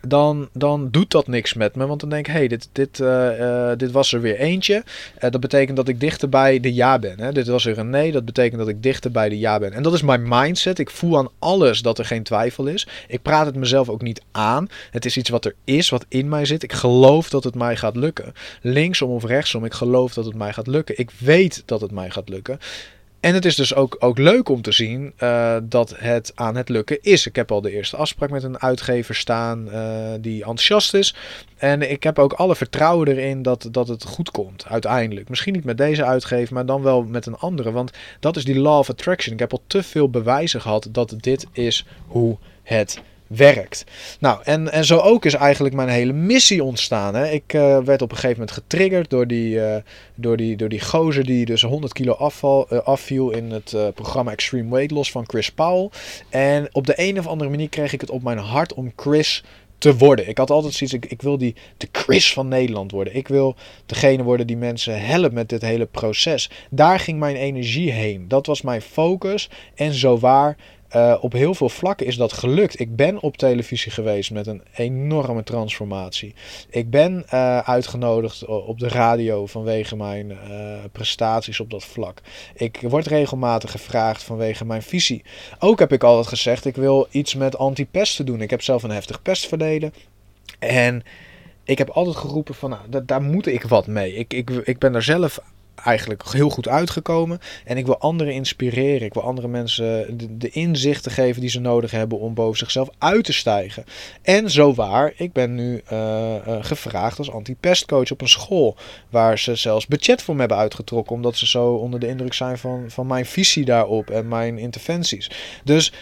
dan, 0.00 0.48
dan 0.52 0.90
doet 0.90 1.10
dat 1.10 1.26
niks 1.26 1.54
met 1.54 1.74
me. 1.76 1.86
Want 1.86 2.00
dan 2.00 2.08
denk 2.08 2.26
ik, 2.26 2.32
hé, 2.32 2.38
hey, 2.38 2.48
dit, 2.48 2.68
dit, 2.72 2.98
uh, 2.98 3.40
uh, 3.40 3.70
dit 3.76 3.90
was 3.90 4.12
er 4.12 4.20
weer 4.20 4.36
eentje. 4.36 4.82
Uh, 5.20 5.30
dat 5.30 5.40
betekent 5.40 5.76
dat 5.76 5.88
ik 5.88 6.00
dichter 6.00 6.28
bij 6.28 6.60
de 6.60 6.74
ja 6.74 6.98
ben. 6.98 7.20
Hè? 7.20 7.32
Dit 7.32 7.46
was 7.46 7.66
er 7.66 7.78
een 7.78 7.90
nee, 7.90 8.12
dat 8.12 8.24
betekent 8.24 8.58
dat 8.58 8.68
ik 8.68 8.82
dichter 8.82 9.10
bij 9.10 9.28
de 9.28 9.38
ja 9.38 9.58
ben. 9.58 9.72
En 9.72 9.82
dat 9.82 9.92
is 9.92 10.02
mijn 10.02 10.28
mindset. 10.28 10.78
Ik 10.78 10.90
voel 10.90 11.18
aan 11.18 11.28
alles 11.38 11.82
dat 11.82 11.98
er 11.98 12.04
geen 12.04 12.22
twijfel 12.22 12.66
is. 12.66 12.86
Ik 13.08 13.22
praat 13.22 13.46
het 13.46 13.56
mezelf 13.56 13.88
ook 13.88 14.02
niet 14.02 14.22
aan. 14.32 14.68
Het 14.90 15.04
is 15.04 15.16
iets 15.16 15.30
wat 15.30 15.44
er 15.44 15.54
is, 15.64 15.88
wat 15.88 16.04
in 16.08 16.28
mij 16.28 16.44
zit. 16.44 16.62
Ik 16.62 16.72
geloof 16.72 17.30
dat 17.30 17.44
het 17.44 17.54
mij 17.54 17.76
gaat 17.76 17.96
lukken. 17.96 18.32
Linksom 18.62 19.10
of 19.10 19.24
rechtsom, 19.24 19.64
ik 19.64 19.74
geloof 19.74 20.14
dat 20.14 20.24
het 20.24 20.34
mij 20.34 20.52
gaat 20.52 20.66
lukken. 20.66 20.98
Ik 20.98 21.10
weet 21.18 21.62
dat 21.66 21.80
het 21.80 21.90
mij 21.90 22.10
gaat 22.10 22.28
lukken. 22.28 22.58
En 23.20 23.34
het 23.34 23.44
is 23.44 23.54
dus 23.54 23.74
ook, 23.74 23.96
ook 23.98 24.18
leuk 24.18 24.48
om 24.48 24.62
te 24.62 24.72
zien 24.72 25.12
uh, 25.22 25.56
dat 25.62 25.94
het 25.96 26.32
aan 26.34 26.56
het 26.56 26.68
lukken 26.68 26.98
is. 27.02 27.26
Ik 27.26 27.36
heb 27.36 27.52
al 27.52 27.60
de 27.60 27.70
eerste 27.70 27.96
afspraak 27.96 28.30
met 28.30 28.42
een 28.42 28.60
uitgever 28.60 29.14
staan 29.14 29.68
uh, 29.68 30.10
die 30.20 30.38
enthousiast 30.38 30.94
is. 30.94 31.14
En 31.56 31.90
ik 31.90 32.02
heb 32.02 32.18
ook 32.18 32.32
alle 32.32 32.56
vertrouwen 32.56 33.08
erin 33.08 33.42
dat, 33.42 33.68
dat 33.70 33.88
het 33.88 34.04
goed 34.04 34.30
komt, 34.30 34.66
uiteindelijk. 34.66 35.28
Misschien 35.28 35.52
niet 35.52 35.64
met 35.64 35.78
deze 35.78 36.04
uitgever, 36.04 36.54
maar 36.54 36.66
dan 36.66 36.82
wel 36.82 37.02
met 37.02 37.26
een 37.26 37.36
andere. 37.36 37.72
Want 37.72 37.90
dat 38.20 38.36
is 38.36 38.44
die 38.44 38.58
law 38.58 38.78
of 38.78 38.90
attraction. 38.90 39.34
Ik 39.34 39.40
heb 39.40 39.52
al 39.52 39.62
te 39.66 39.82
veel 39.82 40.10
bewijzen 40.10 40.60
gehad 40.60 40.88
dat 40.90 41.14
dit 41.16 41.46
is 41.52 41.86
hoe 42.06 42.36
het 42.62 43.00
werkt. 43.28 43.84
Nou, 44.20 44.40
en, 44.44 44.72
en 44.72 44.84
zo 44.84 44.98
ook 44.98 45.24
is 45.24 45.34
eigenlijk 45.34 45.74
mijn 45.74 45.88
hele 45.88 46.12
missie 46.12 46.64
ontstaan. 46.64 47.14
Hè. 47.14 47.30
Ik 47.30 47.52
uh, 47.52 47.78
werd 47.78 48.02
op 48.02 48.10
een 48.10 48.16
gegeven 48.16 48.38
moment 48.38 48.56
getriggerd 48.56 49.10
door 49.10 49.26
die, 49.26 49.54
uh, 49.54 49.76
door 50.14 50.36
die, 50.36 50.56
door 50.56 50.68
die 50.68 50.80
gozer 50.80 51.24
die 51.24 51.44
dus 51.44 51.62
100 51.62 51.92
kilo 51.92 52.12
afval, 52.12 52.66
uh, 52.72 52.78
afviel 52.78 53.30
in 53.30 53.50
het 53.50 53.76
programma 53.94 54.32
Extreme 54.32 54.70
Weight 54.70 54.90
Loss 54.90 55.10
van 55.10 55.24
Chris 55.26 55.50
Powell. 55.50 55.90
En 56.30 56.68
op 56.72 56.86
de 56.86 56.94
een 56.96 57.18
of 57.18 57.26
andere 57.26 57.50
manier 57.50 57.68
kreeg 57.68 57.92
ik 57.92 58.00
het 58.00 58.10
op 58.10 58.22
mijn 58.22 58.38
hart 58.38 58.74
om 58.74 58.92
Chris 58.96 59.42
te 59.78 59.96
worden. 59.96 60.28
Ik 60.28 60.38
had 60.38 60.50
altijd 60.50 60.74
zoiets, 60.74 60.96
ik, 60.96 61.06
ik 61.06 61.22
wil 61.22 61.38
die, 61.38 61.54
de 61.76 61.88
Chris 61.92 62.32
van 62.32 62.48
Nederland 62.48 62.90
worden. 62.90 63.16
Ik 63.16 63.28
wil 63.28 63.56
degene 63.86 64.22
worden 64.22 64.46
die 64.46 64.56
mensen 64.56 65.06
helpt 65.06 65.32
met 65.32 65.48
dit 65.48 65.62
hele 65.62 65.86
proces. 65.86 66.50
Daar 66.70 66.98
ging 66.98 67.18
mijn 67.18 67.36
energie 67.36 67.90
heen. 67.90 68.28
Dat 68.28 68.46
was 68.46 68.62
mijn 68.62 68.82
focus. 68.82 69.50
En 69.74 69.92
zo 69.92 70.18
waar 70.18 70.56
uh, 70.96 71.16
op 71.20 71.32
heel 71.32 71.54
veel 71.54 71.68
vlakken 71.68 72.06
is 72.06 72.16
dat 72.16 72.32
gelukt. 72.32 72.80
Ik 72.80 72.96
ben 72.96 73.20
op 73.20 73.36
televisie 73.36 73.92
geweest 73.92 74.30
met 74.30 74.46
een 74.46 74.62
enorme 74.74 75.42
transformatie. 75.42 76.34
Ik 76.70 76.90
ben 76.90 77.24
uh, 77.34 77.58
uitgenodigd 77.58 78.44
op 78.44 78.78
de 78.78 78.88
radio 78.88 79.46
vanwege 79.46 79.96
mijn 79.96 80.30
uh, 80.30 80.36
prestaties 80.92 81.60
op 81.60 81.70
dat 81.70 81.84
vlak. 81.84 82.20
Ik 82.54 82.80
word 82.80 83.06
regelmatig 83.06 83.70
gevraagd 83.70 84.22
vanwege 84.22 84.64
mijn 84.64 84.82
visie. 84.82 85.22
Ook 85.58 85.78
heb 85.78 85.92
ik 85.92 86.04
altijd 86.04 86.26
gezegd, 86.26 86.64
ik 86.64 86.76
wil 86.76 87.06
iets 87.10 87.34
met 87.34 87.58
anti-pesten 87.58 88.26
doen. 88.26 88.40
Ik 88.40 88.50
heb 88.50 88.62
zelf 88.62 88.82
een 88.82 88.90
heftig 88.90 89.22
pestverleden. 89.22 89.92
En 90.58 91.02
ik 91.64 91.78
heb 91.78 91.88
altijd 91.88 92.16
geroepen 92.16 92.54
van, 92.54 92.70
nou, 92.70 93.04
daar 93.04 93.22
moet 93.22 93.46
ik 93.46 93.62
wat 93.62 93.86
mee. 93.86 94.14
Ik, 94.14 94.32
ik, 94.32 94.50
ik 94.50 94.78
ben 94.78 94.92
daar 94.92 95.02
zelf 95.02 95.40
eigenlijk 95.84 96.32
heel 96.32 96.50
goed 96.50 96.68
uitgekomen. 96.68 97.38
En 97.64 97.76
ik 97.76 97.86
wil 97.86 97.98
anderen 97.98 98.32
inspireren. 98.32 99.06
Ik 99.06 99.14
wil 99.14 99.22
andere 99.22 99.48
mensen 99.48 100.18
de, 100.38 100.50
inzichten 100.50 101.12
geven 101.12 101.40
die 101.40 101.50
ze 101.50 101.60
nodig 101.60 101.90
hebben 101.90 102.18
om 102.18 102.34
boven 102.34 102.58
zichzelf 102.58 102.88
uit 102.98 103.24
te 103.24 103.32
stijgen. 103.32 103.84
En 104.22 104.50
zo 104.50 104.74
waar, 104.74 105.12
ik 105.16 105.32
ben 105.32 105.54
nu 105.54 105.82
uh, 105.92 106.34
uh, 106.48 106.56
gevraagd 106.60 107.18
als 107.18 107.30
anti-pestcoach 107.30 108.10
op 108.10 108.20
een 108.20 108.28
school. 108.28 108.76
Waar 109.10 109.38
ze 109.38 109.54
zelfs 109.54 109.86
budget 109.86 110.22
voor 110.22 110.34
me 110.34 110.40
hebben 110.40 110.58
uitgetrokken. 110.58 111.14
Omdat 111.14 111.36
ze 111.36 111.46
zo 111.46 111.72
onder 111.72 112.00
de 112.00 112.08
indruk 112.08 112.34
zijn 112.34 112.58
van, 112.58 112.84
van 112.88 113.06
mijn 113.06 113.26
visie 113.26 113.64
daarop 113.64 114.10
en 114.10 114.28
mijn 114.28 114.58
interventies. 114.58 115.30
Dus 115.64 115.92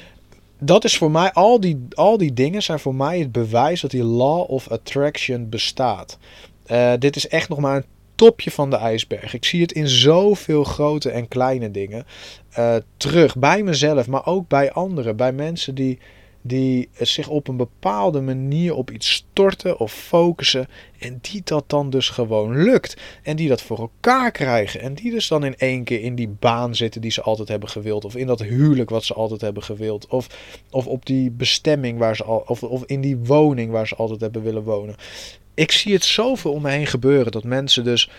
dat 0.59 0.85
is 0.85 0.97
voor 0.97 1.11
mij, 1.11 1.33
al 1.33 1.61
die, 1.61 1.87
al 1.95 2.19
die 2.19 2.33
dingen 2.33 2.63
zijn 2.63 2.79
voor 2.79 2.95
mij 2.95 3.19
het 3.19 3.33
bewijs 3.33 3.81
dat 3.81 3.91
die 3.91 4.05
law 4.05 4.51
of 4.51 4.69
attraction 4.69 5.49
bestaat. 5.49 6.19
Uh, 6.67 6.93
dit 6.99 7.17
is 7.17 7.29
echt 7.29 7.49
nog 7.49 7.59
maar 7.59 7.77
een 7.77 7.85
topje 8.17 8.51
van 8.51 8.71
de 8.71 8.77
ijsberg. 8.77 9.35
Ik 9.35 9.45
zie 9.45 9.61
het 9.61 9.73
in 9.73 9.89
zoveel 9.89 10.65
grote 10.65 11.11
en 11.11 11.29
kleine 11.29 11.71
dingen 11.71 12.07
uh, 12.59 12.77
terug. 12.97 13.37
Bij 13.37 13.63
mezelf, 13.63 14.07
maar 14.07 14.27
ook 14.27 14.49
bij 14.49 14.73
anderen. 14.73 15.17
Bij 15.17 15.33
mensen 15.33 15.75
die, 15.75 15.99
die 16.43 16.89
zich 16.93 17.29
op 17.29 17.49
een 17.49 17.57
bepaalde 17.57 18.21
manier 18.21 18.75
op 18.75 18.91
iets 18.91 19.13
storten 19.13 19.79
of 19.79 19.93
focussen. 19.93 20.67
En 20.99 21.19
die 21.21 21.41
dat 21.45 21.65
dan 21.67 21.91
dus 21.91 22.09
gewoon 22.09 22.63
lukt. 22.63 22.97
En 23.23 23.37
die 23.37 23.49
dat 23.49 23.63
voor 23.63 23.79
elkaar 23.79 24.31
krijgen. 24.31 24.81
En 24.81 24.95
die 24.95 25.11
dus 25.11 25.29
dan 25.29 25.45
in 25.45 25.57
één 25.57 25.85
keer 25.85 26.01
in 26.01 26.15
die 26.15 26.29
baan 26.29 26.75
zitten 26.75 27.01
die 27.01 27.11
ze 27.11 27.23
altijd 27.23 27.49
hebben 27.49 27.69
gewild. 27.69 28.05
Of 28.05 28.17
in 28.17 28.27
dat 28.27 28.43
huwelijk 28.43 28.91
wat 28.91 29.05
ze 29.05 29.15
altijd 29.15 29.41
hebben 29.41 29.63
gewild. 29.63 30.07
Of, 30.07 30.27
of 30.71 30.87
op 30.87 31.07
die 31.07 31.31
bestemming 31.31 31.99
waar 31.99 32.17
ze 32.17 32.25
al. 32.25 32.45
Of, 32.47 32.63
of 32.63 32.85
in 32.85 33.01
die 33.01 33.17
woning 33.17 33.71
waar 33.71 33.87
ze 33.87 33.97
altijd 33.97 34.21
hebben 34.21 34.43
willen 34.43 34.63
wonen 34.63 34.97
ik 35.57 35.73
zie 35.73 35.93
het 35.93 36.05
zoveel 36.05 36.53
om 36.53 36.63
me 36.63 36.71
heen 36.71 36.87
gebeuren 36.87 37.33
dat 37.33 37.45
mensen 37.45 37.85
dus 37.85 38.11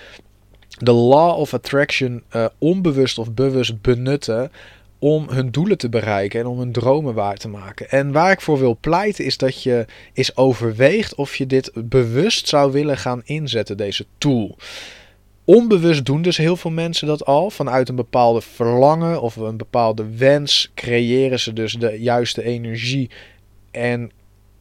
de 0.77 0.91
law 0.91 1.39
of 1.39 1.53
attraction 1.53 2.23
uh, 2.35 2.45
onbewust 2.57 3.17
of 3.17 3.31
bewust 3.31 3.81
benutten 3.81 4.51
om 4.99 5.29
hun 5.29 5.51
doelen 5.51 5.77
te 5.77 5.89
bereiken 5.89 6.39
en 6.39 6.45
om 6.45 6.59
hun 6.59 6.71
dromen 6.71 7.13
waar 7.13 7.37
te 7.37 7.47
maken. 7.47 7.89
En 7.89 8.11
waar 8.11 8.31
ik 8.31 8.41
voor 8.41 8.59
wil 8.59 8.77
pleiten 8.81 9.25
is 9.25 9.37
dat 9.37 9.63
je 9.63 9.85
eens 10.13 10.35
overweegt 10.37 11.15
of 11.15 11.35
je 11.35 11.45
dit 11.45 11.71
bewust 11.75 12.47
zou 12.47 12.71
willen 12.71 12.97
gaan 12.97 13.21
inzetten, 13.25 13.77
deze 13.77 14.05
tool. 14.17 14.55
Onbewust 15.43 16.05
doen 16.05 16.21
dus 16.21 16.37
heel 16.37 16.55
veel 16.55 16.71
mensen 16.71 17.07
dat 17.07 17.25
al. 17.25 17.49
Vanuit 17.49 17.89
een 17.89 17.95
bepaalde 17.95 18.41
verlangen 18.41 19.21
of 19.21 19.35
een 19.35 19.57
bepaalde 19.57 20.15
wens 20.15 20.71
creëren 20.75 21.39
ze 21.39 21.53
dus 21.53 21.73
de 21.73 22.01
juiste 22.01 22.43
energie. 22.43 23.09
En 23.71 24.11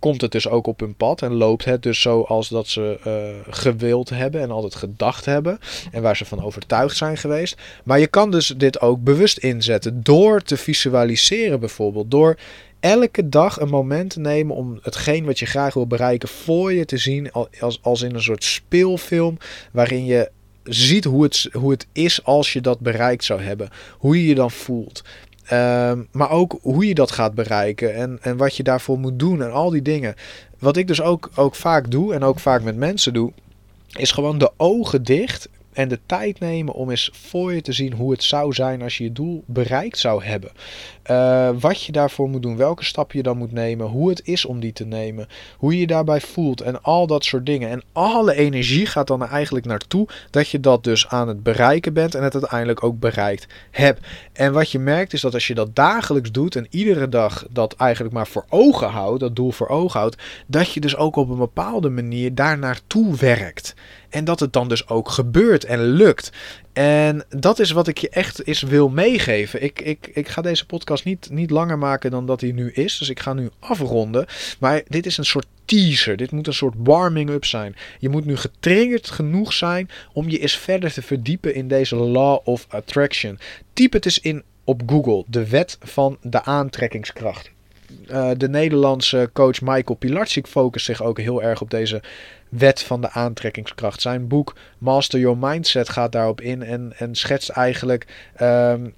komt 0.07 0.21
het 0.21 0.33
dus 0.33 0.49
ook 0.49 0.67
op 0.67 0.81
hun 0.81 0.95
pad 0.95 1.23
en 1.23 1.35
loopt 1.35 1.65
het 1.65 1.83
dus 1.83 2.01
zoals 2.01 2.49
dat 2.49 2.69
ze 2.69 2.99
uh, 3.07 3.55
gewild 3.55 4.09
hebben 4.09 4.41
en 4.41 4.51
altijd 4.51 4.75
gedacht 4.75 5.25
hebben 5.25 5.59
en 5.93 6.03
waar 6.03 6.17
ze 6.17 6.25
van 6.25 6.43
overtuigd 6.43 6.97
zijn 6.97 7.17
geweest. 7.17 7.57
Maar 7.85 7.99
je 7.99 8.07
kan 8.07 8.31
dus 8.31 8.55
dit 8.57 8.81
ook 8.81 9.05
bewust 9.05 9.39
inzetten 9.39 10.03
door 10.03 10.43
te 10.43 10.57
visualiseren 10.57 11.61
bijvoorbeeld, 11.61 12.11
door 12.11 12.37
elke 12.81 13.29
dag 13.29 13.61
een 13.61 13.69
moment 13.69 14.11
te 14.11 14.21
nemen 14.21 14.57
om 14.57 14.79
hetgeen 14.83 15.25
wat 15.25 15.39
je 15.39 15.47
graag 15.47 15.75
wil 15.75 15.87
bereiken 15.87 16.29
voor 16.29 16.73
je 16.73 16.85
te 16.85 16.97
zien 16.97 17.31
als, 17.61 17.79
als 17.83 18.03
in 18.03 18.15
een 18.15 18.23
soort 18.23 18.45
speelfilm 18.45 19.39
waarin 19.73 20.05
je 20.05 20.31
ziet 20.69 21.05
hoe 21.05 21.23
het, 21.23 21.49
hoe 21.53 21.71
het 21.71 21.87
is 21.93 22.25
als 22.25 22.53
je 22.53 22.61
dat 22.61 22.81
bereikt 22.81 23.25
zou 23.25 23.41
hebben. 23.43 23.69
Hoe 23.99 24.17
je 24.17 24.29
je 24.29 24.35
dan 24.35 24.51
voelt. 24.51 25.03
Ehm, 25.47 26.03
maar 26.13 26.31
ook 26.31 26.59
hoe 26.63 26.87
je 26.87 26.95
dat 26.95 27.11
gaat 27.11 27.35
bereiken 27.35 27.95
en, 27.95 28.19
en 28.23 28.37
wat 28.37 28.57
je 28.57 28.63
daarvoor 28.63 28.99
moet 28.99 29.19
doen 29.19 29.43
en 29.43 29.53
al 29.53 29.71
die 29.71 29.83
dingen. 29.83 30.15
Wat 30.59 30.77
ik 30.77 30.87
dus 30.87 31.01
ook, 31.01 31.31
ook 31.35 31.55
vaak 31.55 31.91
doe 31.91 32.15
en 32.15 32.23
ook 32.23 32.39
vaak 32.39 32.63
met 32.63 32.77
mensen 32.77 33.13
doe, 33.13 33.33
is 33.97 34.13
gewoon 34.13 34.39
de 34.39 34.51
ogen 34.57 35.03
dicht 35.03 35.49
en 35.77 35.89
de 35.89 35.99
tijd 36.07 36.41
nemen 36.41 36.75
om 36.75 36.91
eens 36.91 37.11
voor 37.13 37.55
je 37.55 37.61
te 37.61 37.73
zien 37.73 37.93
hoe 37.93 38.11
het 38.11 38.23
zou 38.23 38.53
zijn 38.53 38.83
als 38.83 38.99
je 38.99 39.05
je 39.05 39.13
doel 39.13 39.45
bereikt 39.47 39.99
zou 39.99 40.25
hebben. 40.25 40.51
Uh, 41.11 41.51
wat 41.61 41.83
je 41.83 41.93
daarvoor 41.93 42.29
moet 42.29 42.43
doen, 42.43 42.57
welke 42.57 42.85
stap 42.85 43.13
je 43.13 43.23
dan 43.23 43.37
moet 43.37 43.53
nemen, 43.53 43.87
hoe 43.87 44.09
het 44.09 44.21
is 44.25 44.45
om 44.45 44.61
die 44.61 44.73
te 44.73 44.85
nemen, 44.85 45.29
hoe 45.57 45.73
je 45.73 45.81
je 45.81 45.87
daarbij 45.87 46.21
voelt 46.21 46.61
en 46.61 46.83
al 46.83 47.07
dat 47.07 47.25
soort 47.25 47.47
dingen. 47.47 47.71
En 47.71 47.83
alle 47.93 48.35
energie 48.35 48.87
gaat 48.87 49.07
dan 49.07 49.27
eigenlijk 49.27 49.67
naartoe 49.67 50.09
dat 50.31 50.49
je 50.49 50.61
dat 50.61 50.85
dus 50.85 51.09
aan 51.09 51.29
het 51.29 51.43
bereiken 51.43 51.93
bent 51.93 52.15
en 52.15 52.23
het 52.23 52.35
uiteindelijk 52.35 52.85
ook 52.85 52.99
bereikt 52.99 53.47
hebt. 53.71 54.07
En 54.33 54.53
wat 54.53 54.71
je 54.71 54.79
merkt 54.79 55.13
is 55.13 55.21
dat 55.21 55.35
als 55.35 55.47
je 55.47 55.55
dat 55.55 55.75
dagelijks 55.75 56.33
doet 56.33 56.57
en 56.57 56.67
iedere 56.71 57.09
dag 57.09 57.47
dat 57.51 57.75
eigenlijk 57.75 58.15
maar 58.15 58.27
voor 58.27 58.45
ogen 58.49 58.89
houdt, 58.89 59.21
dat 59.21 59.37
doel 59.37 59.51
voor 59.51 59.69
ogen 59.69 60.01
houdt, 60.01 60.23
dat 60.47 60.73
je 60.73 60.81
dus 60.81 60.97
ook 60.97 61.17
op 61.17 61.29
een 61.29 61.39
bepaalde 61.39 61.91
manier 61.91 62.35
daar 62.35 62.59
naartoe 62.59 63.17
werkt. 63.17 63.75
En 64.09 64.25
dat 64.25 64.41
het 64.41 64.53
dan 64.53 64.69
dus 64.69 64.89
ook 64.89 65.09
gebeurt 65.09 65.65
en 65.65 65.81
lukt. 65.81 66.33
En 66.73 67.25
dat 67.29 67.59
is 67.59 67.71
wat 67.71 67.89
ik 67.89 67.99
je 67.99 68.09
echt 68.09 68.47
eens 68.47 68.63
wil 68.63 68.89
meegeven. 68.89 69.63
Ik, 69.63 69.81
ik, 69.81 70.11
ik 70.13 70.29
ga 70.29 70.43
deze 70.43 70.67
podcast 70.67 71.05
niet, 71.05 71.31
niet 71.31 71.51
langer 71.51 71.79
maken 71.79 72.11
dan 72.11 72.27
dat 72.27 72.41
hij 72.41 72.53
nu 72.53 72.73
is. 72.73 72.99
Dus 72.99 73.09
ik 73.09 73.21
ga 73.21 73.33
nu 73.33 73.51
afronden. 73.59 74.27
Maar 74.59 74.83
dit 74.89 75.07
is 75.07 75.19
een 75.19 75.25
soort 75.25 75.47
teaser. 75.65 76.17
Dit 76.17 76.31
moet 76.31 76.47
een 76.47 76.55
soort 76.55 76.75
warming-up 76.79 77.45
zijn. 77.45 77.77
Je 77.99 78.09
moet 78.09 78.25
nu 78.25 78.37
getriggerd 78.37 79.11
genoeg 79.11 79.53
zijn 79.53 79.91
om 80.13 80.29
je 80.29 80.39
eens 80.39 80.57
verder 80.57 80.93
te 80.93 81.03
verdiepen 81.03 81.55
in 81.55 81.69
deze 81.69 81.97
law 81.97 82.39
of 82.45 82.67
attraction. 82.69 83.39
Typ 83.73 83.93
het 83.93 84.05
eens 84.05 84.21
in 84.21 84.43
op 84.65 84.83
Google. 84.87 85.25
De 85.27 85.49
wet 85.49 85.79
van 85.81 86.19
de 86.23 86.45
aantrekkingskracht. 86.45 87.55
Uh, 88.11 88.31
de 88.37 88.49
Nederlandse 88.49 89.31
coach 89.33 89.61
Michael 89.61 89.99
Pilarczyk 89.99 90.47
focust 90.47 90.85
zich 90.85 91.03
ook 91.03 91.19
heel 91.19 91.43
erg 91.43 91.61
op 91.61 91.71
deze 91.71 92.03
wet 92.49 92.83
van 92.83 93.01
de 93.01 93.11
aantrekkingskracht. 93.11 94.01
Zijn 94.01 94.29
boek 94.29 94.55
Master 94.79 95.21
Your 95.21 95.39
Mindset 95.39 95.89
gaat 95.89 96.13
daarop 96.13 96.41
in 96.41 96.63
en, 96.63 96.93
en 96.97 97.15
schetst 97.15 97.49
eigenlijk 97.49 98.07
um, 98.41 98.95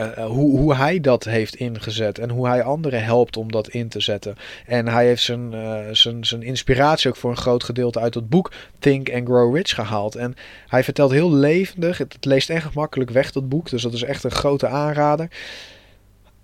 uh, 0.00 0.26
hoe, 0.26 0.58
hoe 0.58 0.74
hij 0.74 1.00
dat 1.00 1.24
heeft 1.24 1.54
ingezet 1.54 2.18
en 2.18 2.30
hoe 2.30 2.48
hij 2.48 2.62
anderen 2.62 3.04
helpt 3.04 3.36
om 3.36 3.52
dat 3.52 3.68
in 3.68 3.88
te 3.88 4.00
zetten. 4.00 4.36
En 4.66 4.88
hij 4.88 5.06
heeft 5.06 5.22
zijn, 5.22 5.54
zijn, 5.96 6.24
zijn 6.24 6.42
inspiratie 6.42 7.10
ook 7.10 7.16
voor 7.16 7.30
een 7.30 7.36
groot 7.36 7.64
gedeelte 7.64 8.00
uit 8.00 8.14
het 8.14 8.28
boek 8.28 8.52
Think 8.78 9.12
and 9.12 9.26
Grow 9.26 9.56
Rich 9.56 9.74
gehaald. 9.74 10.14
En 10.14 10.34
hij 10.68 10.84
vertelt 10.84 11.10
heel 11.10 11.32
levendig, 11.32 11.98
het, 11.98 12.12
het 12.12 12.24
leest 12.24 12.50
echt 12.50 12.74
makkelijk 12.74 13.10
weg 13.10 13.32
dat 13.32 13.48
boek, 13.48 13.70
dus 13.70 13.82
dat 13.82 13.92
is 13.92 14.02
echt 14.02 14.24
een 14.24 14.30
grote 14.30 14.66
aanrader. 14.66 15.28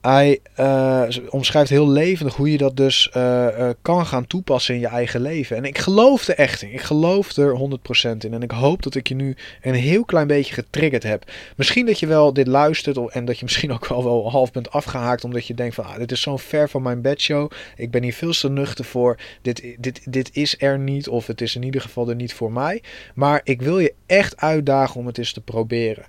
Hij 0.00 0.38
uh, 0.60 1.02
omschrijft 1.28 1.70
heel 1.70 1.88
levendig 1.88 2.36
hoe 2.36 2.50
je 2.50 2.58
dat 2.58 2.76
dus 2.76 3.10
uh, 3.16 3.46
uh, 3.58 3.68
kan 3.82 4.06
gaan 4.06 4.26
toepassen 4.26 4.74
in 4.74 4.80
je 4.80 4.86
eigen 4.86 5.20
leven. 5.20 5.56
En 5.56 5.64
ik 5.64 5.78
geloof 5.78 6.28
er 6.28 6.34
echt 6.34 6.62
in. 6.62 6.72
Ik 6.72 6.80
geloof 6.80 7.36
er 7.36 7.58
100% 7.58 8.16
in. 8.18 8.34
En 8.34 8.42
ik 8.42 8.50
hoop 8.50 8.82
dat 8.82 8.94
ik 8.94 9.08
je 9.08 9.14
nu 9.14 9.36
een 9.62 9.74
heel 9.74 10.04
klein 10.04 10.26
beetje 10.26 10.54
getriggerd 10.54 11.02
heb. 11.02 11.30
Misschien 11.56 11.86
dat 11.86 11.98
je 11.98 12.06
wel 12.06 12.32
dit 12.32 12.46
luistert 12.46 12.96
en 13.10 13.24
dat 13.24 13.38
je 13.38 13.44
misschien 13.44 13.72
ook 13.72 13.86
wel, 13.86 14.04
wel 14.04 14.30
half 14.30 14.52
bent 14.52 14.70
afgehaakt. 14.70 15.24
Omdat 15.24 15.46
je 15.46 15.54
denkt 15.54 15.74
van 15.74 15.84
ah, 15.84 15.96
dit 15.96 16.12
is 16.12 16.20
zo'n 16.20 16.38
ver 16.38 16.68
van 16.68 16.82
mijn 16.82 17.00
bedshow. 17.00 17.50
Ik 17.76 17.90
ben 17.90 18.02
hier 18.02 18.14
veel 18.14 18.32
te 18.32 18.50
nuchter 18.50 18.84
voor. 18.84 19.16
Dit, 19.42 19.62
dit, 19.78 20.12
dit 20.12 20.30
is 20.32 20.54
er 20.58 20.78
niet 20.78 21.08
of 21.08 21.26
het 21.26 21.40
is 21.40 21.56
in 21.56 21.62
ieder 21.62 21.80
geval 21.80 22.08
er 22.08 22.14
niet 22.14 22.34
voor 22.34 22.52
mij. 22.52 22.82
Maar 23.14 23.40
ik 23.44 23.62
wil 23.62 23.78
je 23.78 23.94
echt 24.06 24.36
uitdagen 24.36 25.00
om 25.00 25.06
het 25.06 25.18
eens 25.18 25.32
te 25.32 25.40
proberen. 25.40 26.04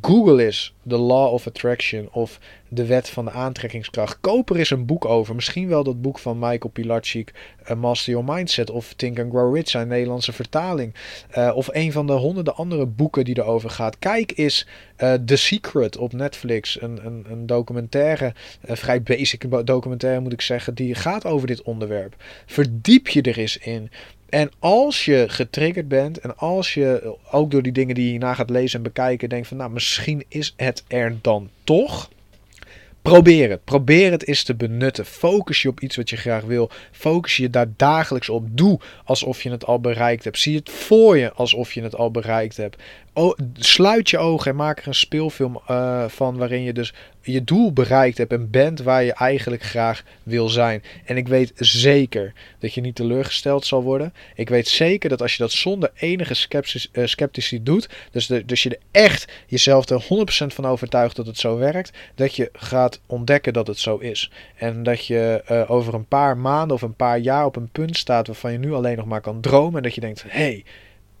Google 0.00 0.46
is 0.46 0.74
The 0.88 0.96
Law 0.96 1.32
of 1.32 1.46
Attraction 1.46 2.08
of 2.12 2.38
de 2.68 2.86
wet 2.86 3.08
van 3.08 3.24
de 3.24 3.30
aantrekkingskracht. 3.32 4.18
Koop 4.20 4.50
er 4.50 4.56
eens 4.56 4.70
een 4.70 4.86
boek 4.86 5.04
over. 5.04 5.34
Misschien 5.34 5.68
wel 5.68 5.84
dat 5.84 6.02
boek 6.02 6.18
van 6.18 6.38
Michael 6.38 6.70
Pilarczyk, 6.72 7.32
Master 7.76 8.12
Your 8.12 8.32
Mindset 8.34 8.70
of 8.70 8.92
Think 8.92 9.18
and 9.18 9.30
Grow 9.30 9.54
Rich, 9.54 9.68
zijn 9.68 9.88
Nederlandse 9.88 10.32
vertaling. 10.32 10.94
Uh, 11.38 11.52
of 11.54 11.68
een 11.72 11.92
van 11.92 12.06
de 12.06 12.12
honderden 12.12 12.56
andere 12.56 12.86
boeken 12.86 13.24
die 13.24 13.38
erover 13.38 13.70
gaat. 13.70 13.98
Kijk 13.98 14.32
eens 14.36 14.66
uh, 14.98 15.14
The 15.14 15.36
Secret 15.36 15.96
op 15.96 16.12
Netflix. 16.12 16.80
Een, 16.80 17.06
een, 17.06 17.26
een 17.28 17.46
documentaire, 17.46 18.34
een 18.60 18.76
vrij 18.76 19.02
basic 19.02 19.44
documentaire 19.64 20.20
moet 20.20 20.32
ik 20.32 20.40
zeggen, 20.40 20.74
die 20.74 20.94
gaat 20.94 21.26
over 21.26 21.46
dit 21.46 21.62
onderwerp. 21.62 22.14
Verdiep 22.46 23.08
je 23.08 23.22
er 23.22 23.38
eens 23.38 23.58
in. 23.58 23.90
En 24.32 24.50
als 24.58 25.04
je 25.04 25.24
getriggerd 25.28 25.88
bent 25.88 26.18
en 26.18 26.36
als 26.36 26.74
je 26.74 27.16
ook 27.30 27.50
door 27.50 27.62
die 27.62 27.72
dingen 27.72 27.94
die 27.94 28.04
je 28.04 28.10
hierna 28.10 28.34
gaat 28.34 28.50
lezen 28.50 28.76
en 28.76 28.82
bekijken 28.82 29.28
denkt 29.28 29.48
van 29.48 29.56
nou 29.56 29.70
misschien 29.70 30.24
is 30.28 30.54
het 30.56 30.84
er 30.88 31.18
dan 31.20 31.50
toch. 31.64 32.10
Probeer 33.02 33.50
het. 33.50 33.64
Probeer 33.64 34.10
het 34.10 34.26
eens 34.26 34.42
te 34.42 34.54
benutten. 34.54 35.06
Focus 35.06 35.62
je 35.62 35.68
op 35.68 35.80
iets 35.80 35.96
wat 35.96 36.10
je 36.10 36.16
graag 36.16 36.44
wil. 36.44 36.70
Focus 36.90 37.36
je 37.36 37.50
daar 37.50 37.66
dagelijks 37.76 38.28
op. 38.28 38.46
Doe 38.50 38.80
alsof 39.04 39.42
je 39.42 39.50
het 39.50 39.66
al 39.66 39.80
bereikt 39.80 40.24
hebt. 40.24 40.38
Zie 40.38 40.56
het 40.56 40.70
voor 40.70 41.18
je 41.18 41.32
alsof 41.32 41.72
je 41.72 41.82
het 41.82 41.96
al 41.96 42.10
bereikt 42.10 42.56
hebt 42.56 42.76
sluit 43.54 44.10
je 44.10 44.18
ogen 44.18 44.50
en 44.50 44.56
maak 44.56 44.78
er 44.78 44.86
een 44.86 44.94
speelfilm 44.94 45.60
uh, 45.70 46.04
van 46.08 46.36
waarin 46.36 46.62
je 46.62 46.72
dus 46.72 46.94
je 47.22 47.44
doel 47.44 47.72
bereikt 47.72 48.18
hebt 48.18 48.32
en 48.32 48.50
bent 48.50 48.82
waar 48.82 49.02
je 49.02 49.12
eigenlijk 49.12 49.62
graag 49.62 50.02
wil 50.22 50.48
zijn. 50.48 50.82
En 51.04 51.16
ik 51.16 51.28
weet 51.28 51.52
zeker 51.56 52.32
dat 52.58 52.74
je 52.74 52.80
niet 52.80 52.94
teleurgesteld 52.94 53.66
zal 53.66 53.82
worden. 53.82 54.14
Ik 54.34 54.48
weet 54.48 54.68
zeker 54.68 55.08
dat 55.08 55.22
als 55.22 55.32
je 55.32 55.42
dat 55.42 55.52
zonder 55.52 55.90
enige 55.94 56.34
sceptici, 56.34 56.88
uh, 56.92 57.06
sceptici 57.06 57.62
doet, 57.62 57.88
dus, 58.10 58.26
dus 58.26 58.62
je 58.62 58.68
er 58.70 59.00
echt 59.02 59.32
jezelf 59.46 59.88
er 59.88 60.02
100% 60.02 60.06
van 60.54 60.66
overtuigt 60.66 61.16
dat 61.16 61.26
het 61.26 61.38
zo 61.38 61.56
werkt, 61.56 61.90
dat 62.14 62.36
je 62.36 62.48
gaat 62.52 63.00
ontdekken 63.06 63.52
dat 63.52 63.66
het 63.66 63.78
zo 63.78 63.96
is. 63.96 64.30
En 64.56 64.82
dat 64.82 65.06
je 65.06 65.44
uh, 65.50 65.70
over 65.70 65.94
een 65.94 66.06
paar 66.06 66.36
maanden 66.36 66.76
of 66.76 66.82
een 66.82 66.96
paar 66.96 67.18
jaar 67.18 67.44
op 67.44 67.56
een 67.56 67.70
punt 67.72 67.96
staat 67.96 68.26
waarvan 68.26 68.52
je 68.52 68.58
nu 68.58 68.72
alleen 68.72 68.96
nog 68.96 69.06
maar 69.06 69.20
kan 69.20 69.40
dromen 69.40 69.76
en 69.76 69.82
dat 69.82 69.94
je 69.94 70.00
denkt, 70.00 70.24
hey, 70.26 70.64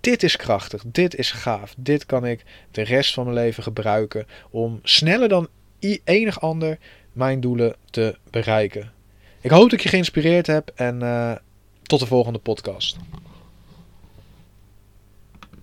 dit 0.00 0.22
is 0.22 0.36
krachtig, 0.36 0.82
dit 0.86 1.14
is 1.14 1.30
gaaf, 1.30 1.74
dit 1.76 2.06
kan 2.06 2.26
ik 2.26 2.44
de 2.70 2.82
rest 2.82 3.14
van 3.14 3.24
mijn 3.24 3.36
leven 3.36 3.62
gebruiken 3.62 4.26
om 4.50 4.80
sneller 4.82 5.28
dan 5.28 5.48
enig 6.04 6.40
ander 6.40 6.78
mijn 7.12 7.40
doelen 7.40 7.76
te 7.90 8.18
bereiken. 8.30 8.92
Ik 9.40 9.50
hoop 9.50 9.62
dat 9.62 9.72
ik 9.72 9.80
je 9.80 9.88
geïnspireerd 9.88 10.46
heb 10.46 10.72
en 10.74 11.02
uh, 11.02 11.32
tot 11.82 12.00
de 12.00 12.06
volgende 12.06 12.38
podcast. 12.38 12.96